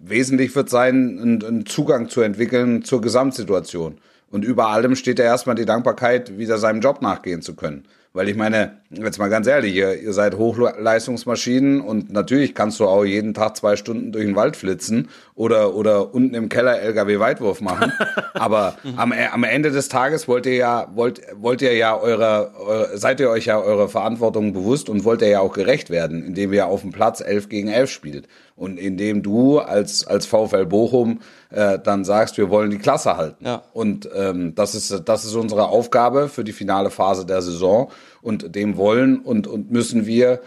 [0.00, 3.98] wesentlich wird sein, einen Zugang zu entwickeln zur Gesamtsituation.
[4.30, 7.84] Und über allem steht ja erstmal die Dankbarkeit, wieder seinem Job nachgehen zu können.
[8.12, 12.86] Weil ich meine, jetzt mal ganz ehrlich, ihr, ihr seid Hochleistungsmaschinen und natürlich kannst du
[12.86, 17.60] auch jeden Tag zwei Stunden durch den Wald flitzen oder, oder unten im Keller LKW-Weitwurf
[17.60, 17.92] machen.
[18.34, 22.98] Aber am, am Ende des Tages wollt ihr ja, wollt, wollt ihr ja eure, eure,
[22.98, 26.52] seid ihr euch ja eure Verantwortung bewusst und wollt ihr ja auch gerecht werden, indem
[26.52, 28.26] ihr auf dem Platz elf gegen elf spielt.
[28.56, 31.20] Und indem du als, als VfL Bochum
[31.50, 33.44] äh, dann sagst, wir wollen die Klasse halten.
[33.44, 33.62] Ja.
[33.72, 37.90] Und ähm, das, ist, das ist unsere Aufgabe für die finale Phase der Saison.
[38.22, 40.40] Und dem wollen und, und müssen wir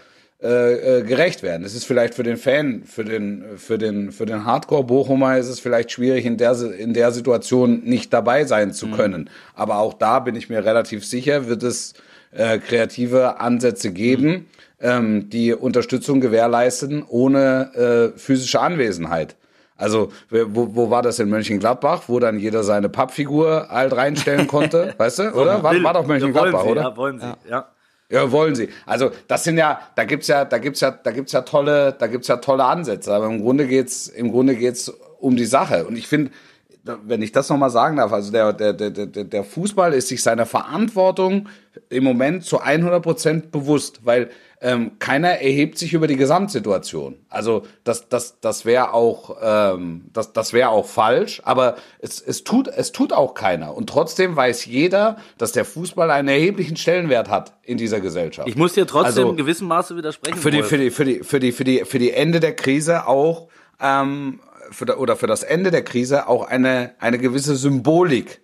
[0.44, 1.64] äh, äh, gerecht werden.
[1.64, 5.58] Es ist vielleicht für den Fan, für den, für den, für den Hardcore-Bochumer ist es
[5.58, 9.30] vielleicht schwierig, in der, in der Situation nicht dabei sein zu können.
[9.54, 11.94] Aber auch da bin ich mir relativ sicher, wird es
[12.32, 14.46] äh, kreative Ansätze geben,
[14.80, 19.36] ähm, die Unterstützung gewährleisten ohne äh, physische Anwesenheit.
[19.76, 24.94] Also, wo, wo war das in Mönchengladbach, wo dann jeder seine Pappfigur halt reinstellen konnte,
[24.98, 25.62] weißt du, oder?
[25.62, 26.82] War, war doch Mönchengladbach, ja, wollen Sie, oder?
[26.82, 27.68] Ja, wollen Sie, ja.
[28.10, 28.68] Ja, wollen sie.
[28.86, 32.06] Also das sind ja, da gibt's ja, da gibt's ja, da gibt's ja tolle, da
[32.06, 33.12] gibt's ja tolle Ansätze.
[33.12, 34.88] Aber im Grunde geht's, im Grunde geht's
[35.20, 35.86] um die Sache.
[35.86, 36.30] Und ich finde,
[36.84, 40.22] wenn ich das nochmal sagen darf, also der, der, der, der der Fußball ist sich
[40.22, 41.48] seiner Verantwortung
[41.88, 47.16] im Moment zu 100 Prozent bewusst, weil ähm, keiner erhebt sich über die Gesamtsituation.
[47.28, 52.44] Also das, das, das wäre auch, ähm, das, das wäre auch falsch, aber es, es,
[52.44, 53.74] tut, es tut auch keiner.
[53.74, 58.48] Und trotzdem weiß jeder, dass der Fußball einen erheblichen Stellenwert hat in dieser Gesellschaft.
[58.48, 60.36] Ich muss dir trotzdem Also, in gewissem Maße widersprechen.
[60.36, 63.06] für die, für die, für die, für die, für die, für die Ende der Krise
[63.06, 63.48] auch,
[63.80, 68.40] ähm, für, da- oder für das Ende der Krise auch eine, eine gewisse Symbolik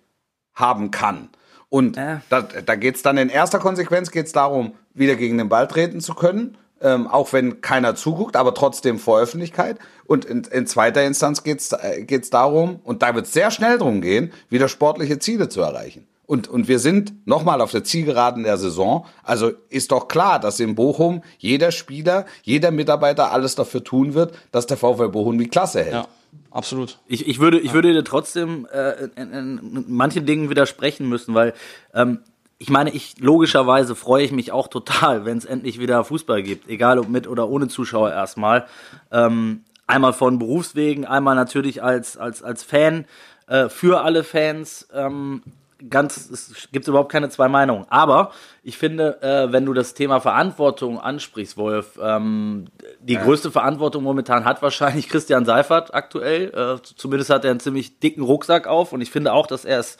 [0.53, 1.29] haben kann.
[1.69, 2.21] Und Ja.
[2.29, 6.13] da, da geht's dann in erster Konsequenz geht's darum, wieder gegen den Ball treten zu
[6.13, 9.77] können, ähm, auch wenn keiner zuguckt, aber trotzdem vor Öffentlichkeit.
[10.05, 14.01] Und in, in zweiter Instanz geht's äh, geht's darum, und da wird sehr schnell drum
[14.01, 16.07] gehen, wieder sportliche Ziele zu erreichen.
[16.31, 19.05] Und, und wir sind nochmal auf der Zielgeraden der Saison.
[19.21, 24.33] Also ist doch klar, dass in Bochum jeder Spieler, jeder Mitarbeiter alles dafür tun wird,
[24.53, 25.91] dass der VfL Bochum die Klasse hält.
[25.91, 26.07] Ja,
[26.49, 26.99] absolut.
[27.05, 31.53] Ich, ich, würde, ich würde dir trotzdem äh, in, in manchen Dingen widersprechen müssen, weil
[31.93, 32.19] ähm,
[32.59, 36.69] ich meine, ich logischerweise freue ich mich auch total, wenn es endlich wieder Fußball gibt,
[36.69, 38.67] egal ob mit oder ohne Zuschauer erstmal.
[39.11, 43.03] Ähm, einmal von Berufswegen, einmal natürlich als, als, als Fan,
[43.47, 44.87] äh, für alle Fans.
[44.93, 45.43] Ähm,
[45.89, 47.85] ganz, es gibt überhaupt keine zwei Meinungen.
[47.89, 48.31] Aber
[48.63, 52.67] ich finde, äh, wenn du das Thema Verantwortung ansprichst, Wolf, ähm,
[52.99, 56.51] die größte Verantwortung momentan hat wahrscheinlich Christian Seifert aktuell.
[56.53, 59.79] Äh, zumindest hat er einen ziemlich dicken Rucksack auf und ich finde auch, dass er
[59.79, 59.97] es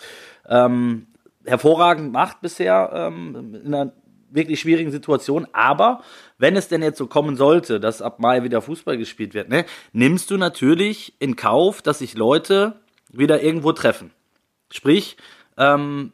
[0.48, 1.08] ähm,
[1.46, 3.94] hervorragend macht bisher ähm, in einer
[4.30, 5.48] wirklich schwierigen Situation.
[5.52, 6.02] Aber
[6.38, 9.66] wenn es denn jetzt so kommen sollte, dass ab Mai wieder Fußball gespielt wird, ne,
[9.94, 12.80] nimmst du natürlich in Kauf, dass sich Leute
[13.12, 14.12] wieder irgendwo treffen.
[14.72, 15.18] Sprich,
[15.62, 16.12] ähm,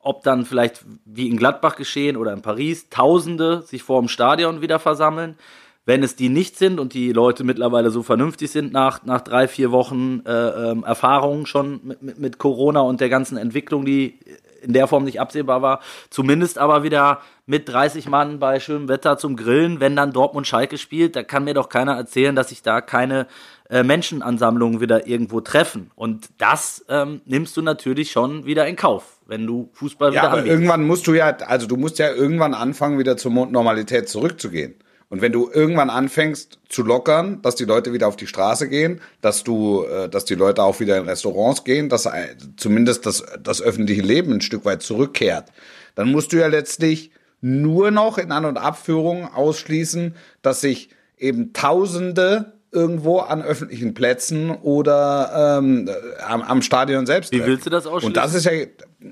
[0.00, 4.60] ob dann vielleicht wie in Gladbach geschehen oder in Paris Tausende sich vor dem Stadion
[4.60, 5.36] wieder versammeln.
[5.84, 9.48] Wenn es die nicht sind und die Leute mittlerweile so vernünftig sind nach, nach drei,
[9.48, 14.18] vier Wochen äh, ähm, Erfahrung schon mit, mit, mit Corona und der ganzen Entwicklung, die
[14.62, 19.18] in der Form nicht absehbar war, zumindest aber wieder mit 30 Mann bei schönem Wetter
[19.18, 22.62] zum Grillen, wenn dann Dortmund Schalke spielt, da kann mir doch keiner erzählen, dass sich
[22.62, 23.26] da keine
[23.68, 25.90] äh, Menschenansammlungen wieder irgendwo treffen.
[25.94, 30.22] Und das ähm, nimmst du natürlich schon wieder in Kauf, wenn du Fußball Ja, wieder
[30.28, 30.54] aber anbietest.
[30.54, 34.74] irgendwann musst du ja, also du musst ja irgendwann anfangen, wieder zur Normalität zurückzugehen.
[35.08, 39.00] Und wenn du irgendwann anfängst zu lockern, dass die Leute wieder auf die Straße gehen,
[39.20, 42.08] dass du, äh, dass die Leute auch wieder in Restaurants gehen, dass
[42.56, 45.52] zumindest das, das öffentliche Leben ein Stück weit zurückkehrt,
[45.94, 51.52] dann musst du ja letztlich nur noch in An- und Abführung ausschließen, dass sich eben
[51.52, 57.32] Tausende irgendwo an öffentlichen Plätzen oder ähm, äh, am, am Stadion selbst.
[57.32, 58.08] Wie willst du das ausschließen?
[58.08, 58.52] Und das ist ja,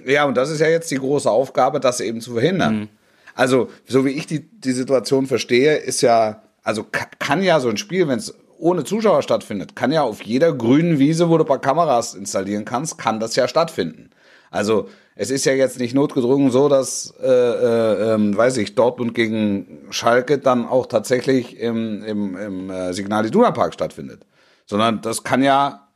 [0.06, 2.88] ja, und das ist ja jetzt die große Aufgabe, das eben zu verhindern.
[3.34, 7.68] Also, so wie ich die, die Situation verstehe, ist ja, also ka- kann ja so
[7.68, 11.44] ein Spiel, wenn es ohne Zuschauer stattfindet, kann ja auf jeder grünen Wiese, wo du
[11.44, 14.10] ein paar Kameras installieren kannst, kann das ja stattfinden.
[14.52, 19.14] Also es ist ja jetzt nicht notgedrungen so, dass, äh, äh, ähm, weiß ich, Dortmund
[19.14, 24.26] gegen Schalke dann auch tatsächlich im, im, im äh, Signal Iduna Park stattfindet.
[24.66, 25.88] Sondern das kann ja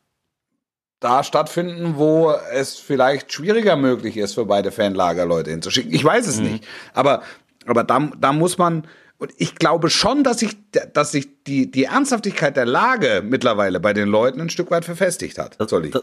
[1.00, 5.92] da stattfinden, wo es vielleicht schwieriger möglich ist, für beide Fanlager Leute hinzuschicken.
[5.92, 6.66] Ich weiß es nicht.
[6.92, 7.22] Aber,
[7.66, 8.86] aber da, da muss man,
[9.18, 10.56] und ich glaube schon, dass sich,
[10.92, 15.38] dass sich die, die Ernsthaftigkeit der Lage mittlerweile bei den Leuten ein Stück weit verfestigt
[15.38, 15.56] hat.
[15.68, 15.90] Solli.
[15.90, 16.02] das-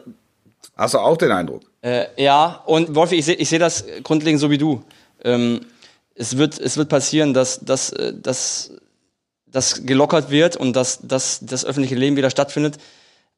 [0.75, 1.61] Hast du auch den Eindruck?
[1.81, 4.83] Äh, ja, und Wolfi, ich sehe ich seh das grundlegend so wie du.
[5.23, 5.61] Ähm,
[6.15, 8.71] es, wird, es wird passieren, dass, dass, äh, dass
[9.45, 12.77] das gelockert wird und dass, dass das öffentliche Leben wieder stattfindet.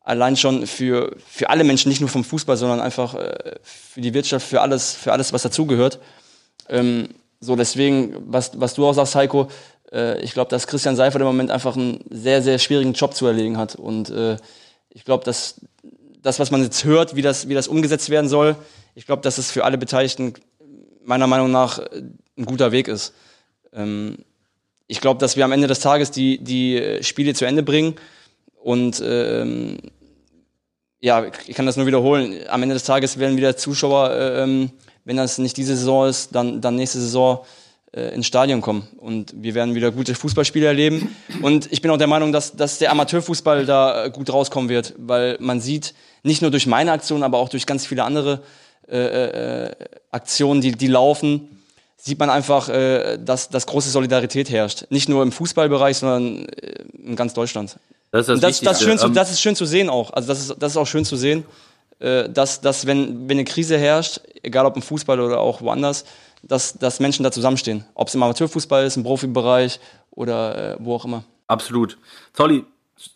[0.01, 4.13] Allein schon für, für alle Menschen, nicht nur vom Fußball, sondern einfach äh, für die
[4.13, 5.99] Wirtschaft, für alles, für alles was dazugehört.
[6.69, 9.49] Ähm, so, deswegen, was, was du auch sagst, Heiko,
[9.91, 13.27] äh, ich glaube, dass Christian Seifert im Moment einfach einen sehr, sehr schwierigen Job zu
[13.27, 13.75] erlegen hat.
[13.75, 14.37] Und äh,
[14.89, 15.61] ich glaube, dass
[16.21, 18.55] das, was man jetzt hört, wie das, wie das umgesetzt werden soll,
[18.95, 20.33] ich glaube, dass es für alle Beteiligten
[21.07, 22.03] meiner Meinung nach äh,
[22.37, 23.13] ein guter Weg ist.
[23.73, 24.17] Ähm,
[24.87, 27.95] ich glaube, dass wir am Ende des Tages die, die äh, Spiele zu Ende bringen
[28.55, 29.77] und ähm,
[30.99, 32.35] ja, ich kann das nur wiederholen.
[32.49, 34.71] Am Ende des Tages werden wieder Zuschauer, äh, ähm,
[35.05, 37.45] wenn das nicht diese Saison ist, dann, dann nächste Saison
[37.93, 38.85] ins Stadion kommen.
[38.97, 41.15] Und wir werden wieder gute Fußballspiele erleben.
[41.41, 45.37] Und ich bin auch der Meinung, dass, dass der Amateurfußball da gut rauskommen wird, weil
[45.39, 45.95] man sieht,
[46.27, 48.43] nicht nur durch meine Aktion, aber auch durch ganz viele andere
[48.87, 49.75] äh, äh,
[50.11, 51.61] Aktionen, die, die laufen,
[51.97, 54.85] sieht man einfach, äh, dass, dass große Solidarität herrscht.
[54.89, 57.77] Nicht nur im Fußballbereich, sondern äh, in ganz Deutschland.
[58.11, 60.11] Das ist das, das, das, schön zu, Ähm, das ist schön zu sehen auch.
[60.11, 61.43] Also das ist, das ist auch schön zu sehen,
[61.99, 66.05] äh, dass, dass wenn, wenn eine Krise herrscht, egal ob im Fußball oder auch woanders,
[66.43, 67.85] dass, dass Menschen da zusammenstehen.
[67.95, 69.79] Ob es im Amateurfußball ist, im Profibereich
[70.11, 71.23] oder äh, wo auch immer.
[71.47, 71.97] Absolut.
[72.33, 72.65] Tolli,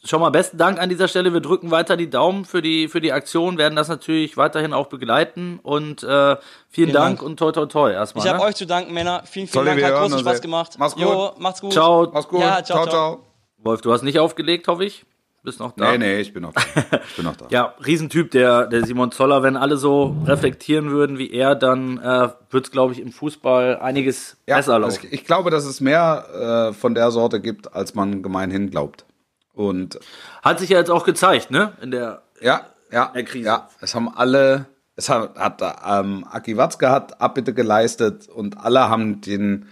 [0.06, 1.34] schon mal besten Dank an dieser Stelle.
[1.34, 4.88] Wir drücken weiter die Daumen für die, für die Aktion, werden das natürlich weiterhin auch
[4.88, 6.38] begleiten und äh,
[6.70, 7.22] vielen, Dank, Dank.
[7.24, 8.24] und toi toi toi erstmal.
[8.26, 8.46] Ich habe ne?
[8.46, 9.24] euch zu danken, Männer.
[9.26, 9.94] Vielen, vielen Solli, Dank.
[9.94, 10.76] Hat großen Spaß gemacht.
[10.78, 11.04] Mach's gut.
[11.04, 11.74] Jo, macht's gut.
[11.74, 12.10] Ciao.
[12.14, 12.42] Mach's gut.
[12.42, 13.24] Ja, ciao, ciao.
[13.58, 15.06] Wolf, du hast nicht aufgelegt, hoffe ich.
[15.44, 15.92] Bist noch da?
[15.94, 16.62] Nee, nee, ich bin noch da.
[17.10, 17.48] Ich bin noch da.
[17.50, 19.42] Ja, Riesentyp, der, der Simon Zoller.
[19.42, 23.80] Wenn alle so reflektieren würden wie er, dann äh, wird es, glaube ich, im Fußball
[23.80, 25.00] einiges Ja, besser laufen.
[25.08, 29.06] es- ich glaube, dass es mehr äh, von der Sorte gibt, als man gemeinhin glaubt.
[29.54, 30.00] Und
[30.42, 31.74] Hat sich ja jetzt auch gezeigt, ne?
[31.82, 33.46] In der ja, ja, Der Krise.
[33.46, 38.90] ja, es haben alle, es hat, hat ähm, Aki Watzke hat Abbitte geleistet und alle
[38.90, 39.68] haben den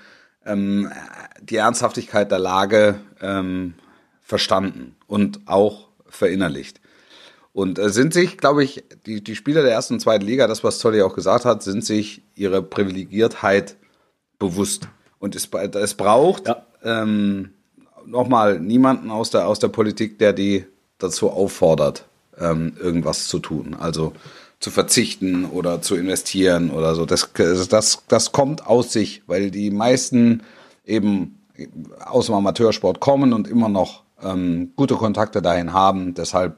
[0.45, 0.91] ähm,
[1.41, 3.73] die Ernsthaftigkeit der Lage ähm,
[4.21, 6.79] verstanden und auch verinnerlicht.
[7.51, 10.63] Und äh, sind sich, glaube ich, die, die Spieler der ersten und zweiten Liga, das,
[10.63, 13.75] was Zolli auch gesagt hat, sind sich ihre Privilegiertheit
[14.37, 14.87] bewusst.
[15.17, 16.65] Und es, es braucht Ja.
[16.83, 17.53] ähm,
[18.09, 20.65] nochmal niemanden aus der, aus der Politik, der die
[20.97, 22.05] dazu auffordert,
[22.37, 23.75] ähm, irgendwas zu tun.
[23.79, 24.13] Also
[24.59, 27.05] zu verzichten oder zu investieren oder so.
[27.05, 30.43] Das, das, das kommt aus sich, weil die meisten
[30.85, 31.39] eben
[32.05, 36.13] aus dem Amateursport kommen und immer noch ähm, gute Kontakte dahin haben.
[36.13, 36.57] Deshalb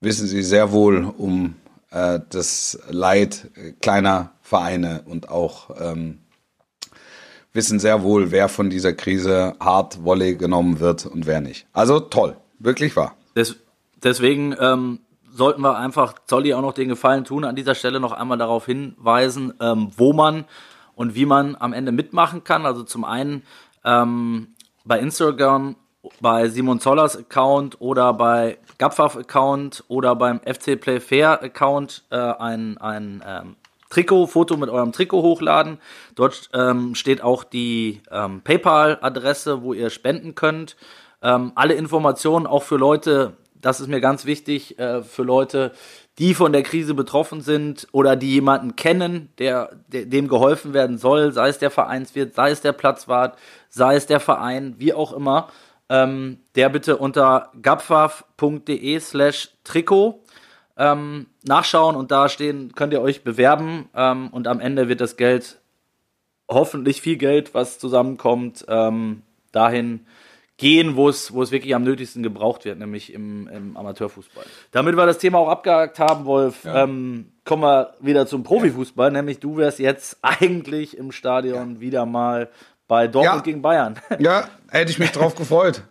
[0.00, 1.56] wissen sie sehr wohl um
[1.90, 6.20] äh, das Leid äh, kleiner Vereine und auch ähm,
[7.56, 11.66] wissen sehr wohl, wer von dieser Krise hart Wolle genommen wird und wer nicht.
[11.72, 13.16] Also toll, wirklich wahr.
[13.34, 13.56] Des,
[14.02, 15.00] deswegen ähm,
[15.32, 18.66] sollten wir einfach Zolli auch noch den Gefallen tun, an dieser Stelle noch einmal darauf
[18.66, 20.44] hinweisen, ähm, wo man
[20.94, 22.64] und wie man am Ende mitmachen kann.
[22.66, 23.42] Also zum einen
[23.84, 24.48] ähm,
[24.84, 25.76] bei Instagram,
[26.20, 32.16] bei Simon Zollers Account oder bei Gapfaf Account oder beim FC Play Fair Account äh,
[32.16, 33.56] ein, ein ähm,
[33.90, 35.78] Trikot, Foto mit eurem Trikot hochladen.
[36.14, 40.76] Dort ähm, steht auch die ähm, PayPal-Adresse, wo ihr spenden könnt.
[41.22, 45.72] Ähm, alle Informationen auch für Leute, das ist mir ganz wichtig, äh, für Leute,
[46.18, 50.98] die von der Krise betroffen sind oder die jemanden kennen, der, der dem geholfen werden
[50.98, 53.36] soll, sei es der Vereinswirt, sei es der Platzwart,
[53.68, 55.48] sei es der Verein, wie auch immer,
[55.88, 60.22] ähm, der bitte unter gapfaf.de slash Trikot
[60.76, 65.16] ähm, nachschauen und da stehen, könnt ihr euch bewerben ähm, und am Ende wird das
[65.16, 65.58] Geld,
[66.48, 69.22] hoffentlich viel Geld, was zusammenkommt, ähm,
[69.52, 70.06] dahin
[70.58, 74.44] gehen, wo es, wo es wirklich am nötigsten gebraucht wird, nämlich im, im Amateurfußball.
[74.70, 79.38] Damit wir das Thema auch abgehakt haben, Wolf, ähm, kommen wir wieder zum Profifußball, nämlich
[79.38, 82.48] du wärst jetzt eigentlich im Stadion wieder mal
[82.88, 83.42] bei Dortmund Ja.
[83.42, 83.98] gegen Bayern.
[84.18, 85.82] Ja, hätte ich mich drauf gefreut.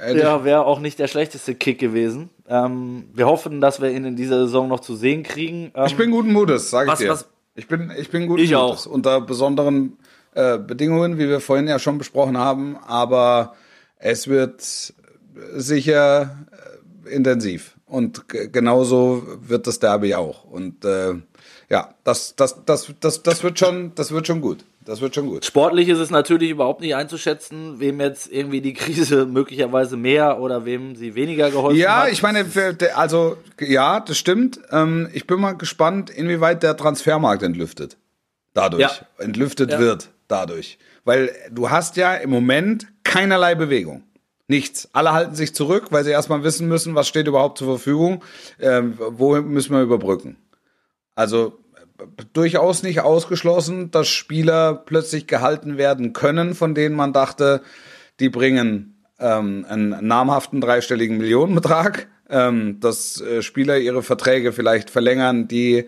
[0.00, 2.30] Hätte Ja, wäre auch nicht der schlechteste Kick gewesen.
[2.48, 5.70] Ähm, wir hoffen, dass wir ihn in dieser Saison noch zu sehen kriegen.
[5.74, 7.10] Ähm, ich, bin guten Mutes, sage ich dir.
[7.10, 8.86] was- ich bin, ich bin guten Ich Mutes.
[8.86, 8.86] auch.
[8.86, 9.98] Unter besonderen
[10.34, 12.76] äh, Bedingungen, wie wir vorhin ja schon besprochen haben.
[12.86, 13.54] Aber
[13.98, 14.62] es wird
[15.56, 16.38] sicher
[17.06, 17.74] äh, intensiv.
[17.86, 20.44] Und genauso wird das Derby auch.
[20.44, 21.14] Und äh,
[21.70, 24.64] ja, das, das, das, das, das, wird schon, das wird schon gut.
[24.88, 25.44] Das wird schon gut.
[25.44, 30.64] Sportlich ist es natürlich überhaupt nicht einzuschätzen, wem jetzt irgendwie die Krise möglicherweise mehr oder
[30.64, 32.12] wem sie weniger geholfen Ja, hat.
[32.12, 32.46] ich meine,
[32.94, 34.58] also ja, das stimmt.
[34.70, 37.98] Ähm, ich bin mal gespannt, inwieweit der Transfermarkt entlüftet.
[38.54, 38.80] Dadurch.
[38.80, 38.90] Ja.
[39.18, 39.78] Entlüftet Ja.
[39.78, 40.78] wird dadurch.
[41.04, 44.04] Weil du hast ja im Moment keinerlei Bewegung.
[44.46, 44.88] Nichts.
[44.94, 48.24] Alle halten sich zurück, weil sie erstmal wissen müssen, was steht überhaupt zur Verfügung,
[48.58, 50.38] ähm, wo müssen wir überbrücken.
[51.14, 51.58] Also
[52.32, 57.62] durchaus nicht ausgeschlossen, dass Spieler plötzlich gehalten werden können, von denen man dachte,
[58.20, 65.48] die bringen ähm, einen namhaften dreistelligen Millionenbetrag, ähm, dass äh, Spieler ihre Verträge vielleicht verlängern,
[65.48, 65.86] die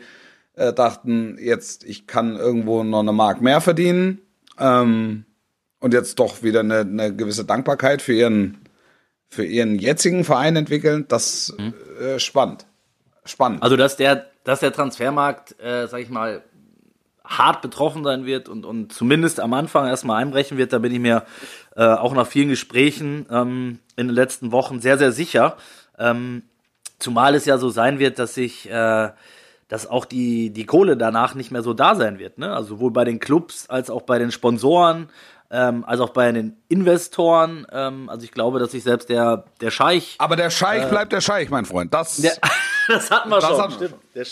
[0.55, 4.21] äh, dachten, jetzt ich kann irgendwo noch eine Mark mehr verdienen
[4.59, 5.25] ähm,
[5.79, 8.59] und jetzt doch wieder eine, eine gewisse Dankbarkeit für ihren
[9.29, 11.05] für ihren jetzigen Verein entwickeln.
[11.07, 11.55] Das
[12.01, 12.67] äh, spannend,
[13.25, 13.63] spannend.
[13.63, 16.43] Also, dass der, dass der Transfermarkt, äh, sag ich mal,
[17.25, 20.99] hart betroffen sein wird und, und zumindest am Anfang erstmal einbrechen wird, da bin ich
[20.99, 21.25] mir
[21.77, 25.57] äh, auch nach vielen Gesprächen ähm, in den letzten Wochen sehr, sehr sicher.
[26.01, 26.43] Ähm,
[26.99, 29.11] zumal es ja so sein wird, dass sich, äh,
[29.69, 32.39] dass auch die, die Kohle danach nicht mehr so da sein wird.
[32.39, 32.53] Ne?
[32.53, 35.11] Also sowohl bei den Clubs als auch bei den Sponsoren,
[35.53, 37.69] ähm, als auch bei den Investoren.
[37.71, 40.17] Ähm, also ich glaube, dass sich selbst der, der Scheich.
[40.19, 41.95] Aber der Scheich bleibt der Scheich, mein Freund.
[41.95, 42.33] Das, Der,
[42.89, 43.59] das hatten wir Das schon.
[43.59, 43.95] wir stimmt.
[44.15, 44.27] Der,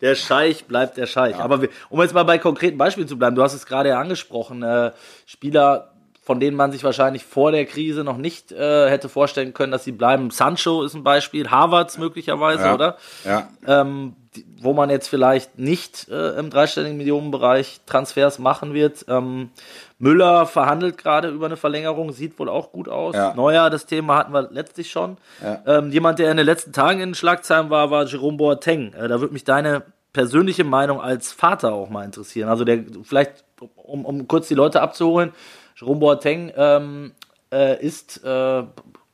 [0.00, 1.36] der Scheich bleibt der Scheich.
[1.36, 4.00] Aber wir, um jetzt mal bei konkreten Beispielen zu bleiben, du hast es gerade ja
[4.00, 4.92] angesprochen, äh,
[5.26, 5.91] Spieler,
[6.24, 9.82] von denen man sich wahrscheinlich vor der Krise noch nicht äh, hätte vorstellen können, dass
[9.82, 10.30] sie bleiben.
[10.30, 12.74] Sancho ist ein Beispiel, Harvards möglicherweise, Ja.
[12.74, 12.96] oder?
[13.24, 13.48] Ja.
[13.66, 19.04] ähm, die, wo man jetzt vielleicht nicht äh, im dreistelligen Millionenbereich Transfers machen wird.
[19.08, 19.50] Ähm,
[19.98, 23.14] Müller verhandelt gerade über eine Verlängerung, sieht wohl auch gut aus.
[23.16, 23.34] Ja.
[23.34, 25.16] Neuer, das Thema hatten wir letztlich schon.
[25.66, 28.94] Ähm, jemand, der in den letzten Tagen in den Schlagzeilen war, war Jerome Boateng.
[28.94, 32.48] Äh, da würde mich deine persönliche Meinung als Vater auch mal interessieren.
[32.48, 33.44] Also der vielleicht,
[33.76, 35.32] um, um kurz die Leute abzuholen,
[35.82, 37.12] Jerome Boateng ähm,
[37.52, 38.62] äh, ist äh,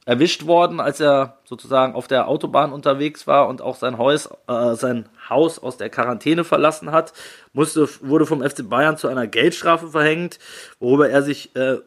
[0.04, 4.74] erwischt worden, als er sozusagen auf der Autobahn unterwegs war und auch sein Haus, äh,
[4.74, 7.14] sein Haus aus der Quarantäne verlassen hat,
[7.54, 10.38] musste, wurde vom FC Bayern zu einer Geldstrafe verhängt,
[10.78, 11.78] worüber er sich äh,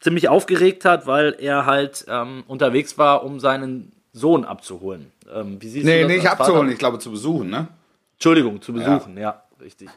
[0.00, 5.12] ziemlich aufgeregt hat, weil er halt ähm, unterwegs war, um seinen Sohn abzuholen.
[5.32, 6.72] Ähm, wie siehst Nee, du das nicht abzuholen, Vater?
[6.72, 7.68] ich glaube zu besuchen, ne?
[8.14, 9.42] Entschuldigung, zu besuchen, ja.
[9.60, 9.88] richtig.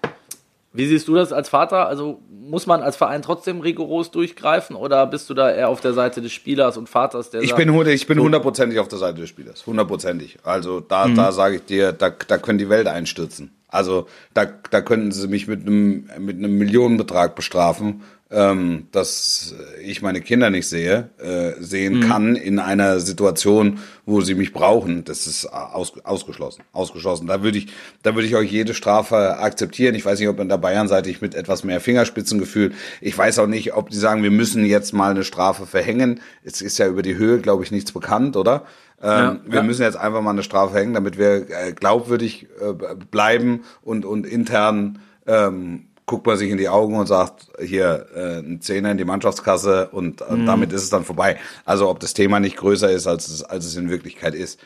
[0.77, 1.87] Wie siehst du das als Vater?
[1.87, 5.93] Also muss man als Verein trotzdem rigoros durchgreifen oder bist du da eher auf der
[5.93, 9.21] Seite des Spielers und Vaters, der Ich sagt, bin, ich bin hundertprozentig auf der Seite
[9.21, 9.65] des Spielers.
[9.65, 10.37] Hundertprozentig.
[10.43, 13.51] Also da, da sage ich dir, da, da können die Welt einstürzen.
[13.69, 20.01] Also da, da könnten sie mich mit einem, mit einem Millionenbetrag bestrafen, ähm, dass ich
[20.01, 25.05] meine Kinder nicht sehe, äh, sehen kann in einer Situation, wo sie mich brauchen.
[25.05, 26.63] Das ist aus, ausgeschlossen.
[26.73, 27.27] Ausgeschlossen.
[27.27, 27.67] Da würde ich,
[28.03, 29.95] da würde ich euch jede Strafe akzeptieren.
[29.95, 32.73] Ich weiß nicht, ob in der Bayern-Seite ich mit etwas mehr Fingerspitzengefühl.
[32.99, 36.19] Ich weiß auch nicht, ob die sagen, wir müssen jetzt mal eine Strafe verhängen.
[36.43, 38.65] Es ist ja über die Höhe, glaube ich, nichts bekannt, oder?
[39.01, 39.63] Ähm, wir ja.
[39.63, 42.73] müssen jetzt einfach mal eine Strafe hängen, damit wir äh, glaubwürdig äh,
[43.09, 48.39] bleiben und, und intern ähm, guckt man sich in die Augen und sagt, hier, äh,
[48.39, 51.37] ein Zehner in die Mannschaftskasse und, und damit ist es dann vorbei.
[51.65, 54.57] Also ob das Thema nicht größer ist, als es, als es in Wirklichkeit ist.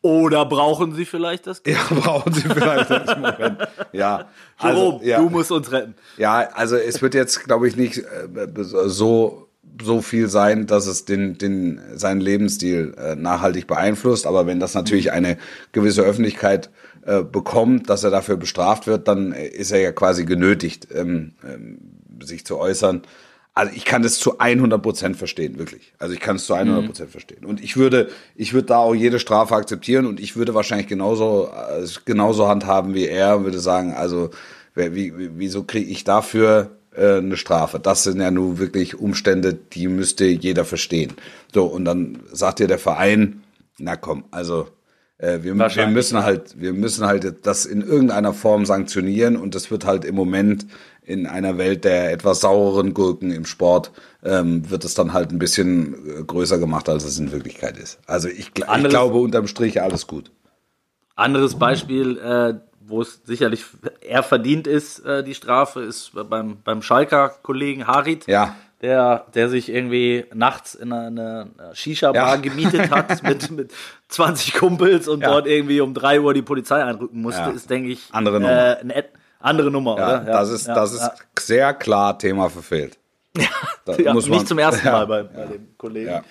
[0.00, 1.76] oder brauchen sie vielleicht das Geld?
[1.76, 3.68] Ja, brauchen Sie vielleicht im Moment.
[3.92, 4.28] Ja,
[4.62, 5.18] Jerome, also, ja.
[5.18, 5.96] du musst uns retten.
[6.18, 9.45] Ja, also es wird jetzt, glaube ich, nicht äh, so
[9.82, 14.26] so viel sein, dass es den, den seinen Lebensstil äh, nachhaltig beeinflusst.
[14.26, 15.36] Aber wenn das natürlich eine
[15.72, 16.70] gewisse Öffentlichkeit
[17.04, 21.32] äh, bekommt, dass er dafür bestraft wird, dann äh, ist er ja quasi genötigt, ähm,
[21.46, 21.78] ähm,
[22.22, 23.02] sich zu äußern.
[23.54, 25.94] Also ich kann das zu 100 Prozent verstehen, wirklich.
[25.98, 27.44] Also ich kann es zu 100 Prozent verstehen.
[27.46, 31.48] Und ich würde, ich würde da auch jede Strafe akzeptieren und ich würde wahrscheinlich genauso,
[31.48, 34.30] äh, genauso handhaben wie er und würde sagen, also
[34.74, 37.78] wer- wie, wieso kriege ich dafür äh, eine Strafe?
[37.78, 41.12] Das sind ja nun wirklich Umstände, die müsste jeder verstehen.
[41.54, 43.42] So und dann sagt dir der Verein,
[43.78, 44.68] na komm, also
[45.18, 49.70] äh, wir, wir müssen halt, wir müssen halt das in irgendeiner Form sanktionieren und das
[49.70, 50.66] wird halt im Moment
[51.02, 53.92] in einer Welt der etwas saureren Gurken im Sport
[54.24, 58.00] ähm, wird es dann halt ein bisschen äh, größer gemacht, als es in Wirklichkeit ist.
[58.06, 60.32] Also ich, ich Anderes- glaube unterm Strich alles gut.
[61.14, 62.54] Anderes Beispiel, äh,
[62.88, 63.64] wo es sicherlich
[64.00, 68.26] eher verdient ist, äh, die Strafe, ist beim, beim Schalker Kollegen Harit.
[68.26, 68.54] Ja.
[68.82, 72.36] Der, der sich irgendwie nachts in eine Shisha-Bar Ja.
[72.36, 73.72] gemietet hat mit, mit
[74.08, 75.30] 20 Kumpels und Ja.
[75.30, 77.48] dort irgendwie um 3 Uhr die Polizei einrücken musste, Ja.
[77.48, 78.52] ist, denke ich, Andere Nummer.
[78.52, 79.10] Äh, eine et-
[79.40, 80.18] andere Nummer, oder?
[80.20, 82.98] das ist, das ist sehr klar Thema verfehlt.
[83.98, 84.84] Ja, muss man- nicht zum ersten.
[84.86, 86.22] Mal bei, bei dem Kollegen.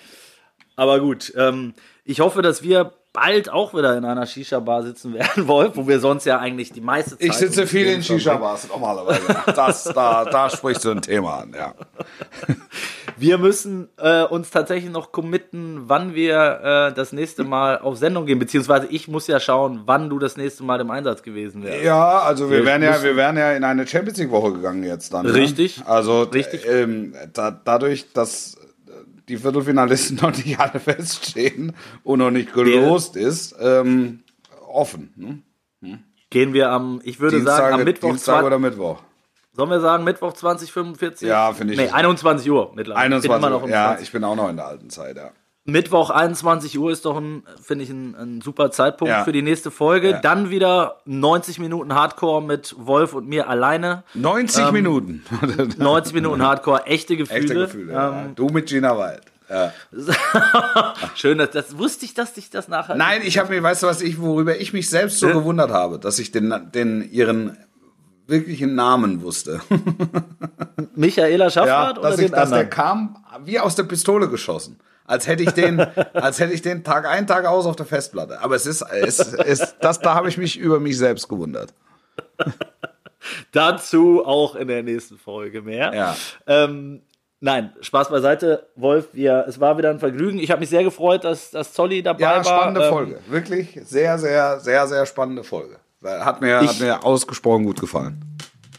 [0.76, 1.72] Aber gut, ähm,
[2.04, 6.00] ich hoffe, dass wir bald auch wieder in einer Shisha-Bar sitzen werden, Wolf, wo wir
[6.00, 7.28] sonst ja eigentlich die meiste Zeit.
[7.28, 8.02] Ich sitze viel in.
[8.02, 9.22] Shisha-Bars normalerweise.
[9.56, 11.74] Das, da, da sprichst du ein Thema an, ja.
[13.18, 18.26] Wir müssen äh, uns tatsächlich noch committen, wann wir äh, das nächste Mal auf Sendung
[18.26, 21.82] gehen, beziehungsweise ich muss ja schauen, wann du das nächste Mal im Einsatz gewesen wärst.
[21.82, 24.82] Ja, also wir Wir wären ja, wir wären ja in eine Champions League Woche gegangen
[24.84, 25.24] jetzt dann.
[25.24, 25.78] Richtig.
[25.78, 25.88] Ne?
[25.88, 26.68] Also Richtig.
[26.68, 28.58] Ähm, da, dadurch, dass
[29.28, 31.74] die Viertelfinalisten noch nicht alle feststehen
[32.04, 34.22] und noch nicht gelost ist, ähm,
[34.68, 35.12] offen.
[35.82, 35.98] Ne?
[36.30, 39.02] Gehen wir am, ich würde sagen, am Mittwoch, Dienstag 20, oder Mittwoch.
[39.52, 41.28] sollen wir sagen Mittwoch 2045?
[41.28, 43.16] Ja, finde ich- Nee, 21 Uhr mittlerweile.
[43.16, 44.06] Ich bin 21 immer noch um ja, 20.
[44.06, 45.30] ich bin auch noch in der alten Zeit, ja.
[45.66, 49.24] Mittwoch 21 Uhr ist doch ein, finde ich, ein, ein super Zeitpunkt Ja.
[49.24, 50.10] für die nächste Folge.
[50.10, 50.20] Ja.
[50.20, 54.04] Dann wieder 90 Minuten Hardcore mit Wolf und mir alleine.
[54.14, 55.24] 90 Minuten.
[55.78, 57.40] 90 Minuten Hardcore, echte Gefühle.
[57.40, 57.92] Echte Gefühle.
[57.92, 58.26] ja.
[58.34, 59.22] Du mit Gina Wild.
[59.48, 59.72] Ja.
[61.14, 62.96] Schön, dass, das wusste ich, dass dich das nachher.
[62.96, 65.98] Nein, ich habe mir, weißt du was, ich, worüber ich mich selbst so gewundert habe,
[65.98, 67.56] dass ich den, den ihren
[68.26, 69.60] wirklichen Namen wusste.
[70.96, 72.70] Michaela Schaffrath oder dass, ich, den dass der anderen?
[72.70, 74.78] kam wie aus der Pistole geschossen.
[75.06, 75.80] Als hätte ich den,
[76.14, 78.40] als hätte ich den Tag ein, Tag aus auf der Festplatte.
[78.40, 81.72] Aber es ist, es ist das, da habe ich mich über mich selbst gewundert.
[83.52, 85.92] Dazu auch in der nächsten Folge mehr.
[85.94, 86.16] Ja.
[86.46, 87.02] Ähm,
[87.40, 89.08] nein, Spaß beiseite, Wolf.
[89.12, 90.38] Wir, es war wieder ein Vergnügen.
[90.38, 92.44] Ich habe mich sehr gefreut, dass, dass Zolli dabei Ja, war.
[92.44, 93.20] spannende Ähm, Folge.
[93.28, 95.76] Wirklich sehr, sehr, sehr, sehr spannende Folge.
[96.04, 98.22] Hat mir, hat Ich- mir ausgesprochen gut gefallen.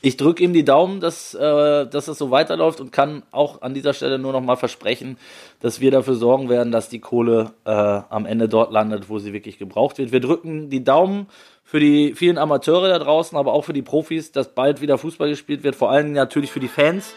[0.02, 3.74] Ich drücke ihm die Daumen, dass, äh, dass es so weiterläuft und kann auch an
[3.74, 5.18] dieser Stelle nur noch mal versprechen,
[5.60, 9.34] dass wir dafür sorgen werden, dass die Kohle äh, am Ende dort landet, wo sie
[9.34, 10.12] wirklich gebraucht wird.
[10.12, 11.28] Wir drücken die Daumen
[11.64, 15.30] für die vielen Amateure da draußen, aber auch für die Profis, dass bald wieder Fußball
[15.30, 15.76] gespielt wird.
[15.76, 17.14] Vor allem natürlich für die Fans,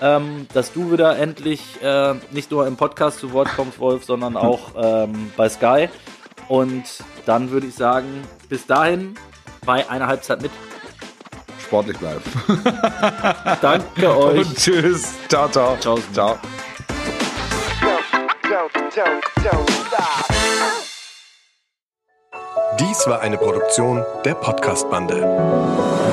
[0.00, 4.36] ähm, dass du wieder endlich äh, nicht nur im Podcast zu Wort kommst, Wolf, sondern
[4.36, 5.88] auch ähm, bei Sky.
[6.48, 6.84] Und
[7.26, 8.08] dann würde ich sagen,
[8.48, 9.14] bis dahin
[9.66, 10.50] bei einer Halbzeit mit.
[11.70, 12.20] Sportlich bleiben.
[13.60, 14.38] Danke euch.
[14.40, 15.14] Und tschüss.
[15.28, 15.76] Ciao, ciao.
[15.78, 16.00] Ciao.
[16.12, 16.36] Ciao.
[22.80, 26.09] Dies war eine Produktion der Podcast-Bande.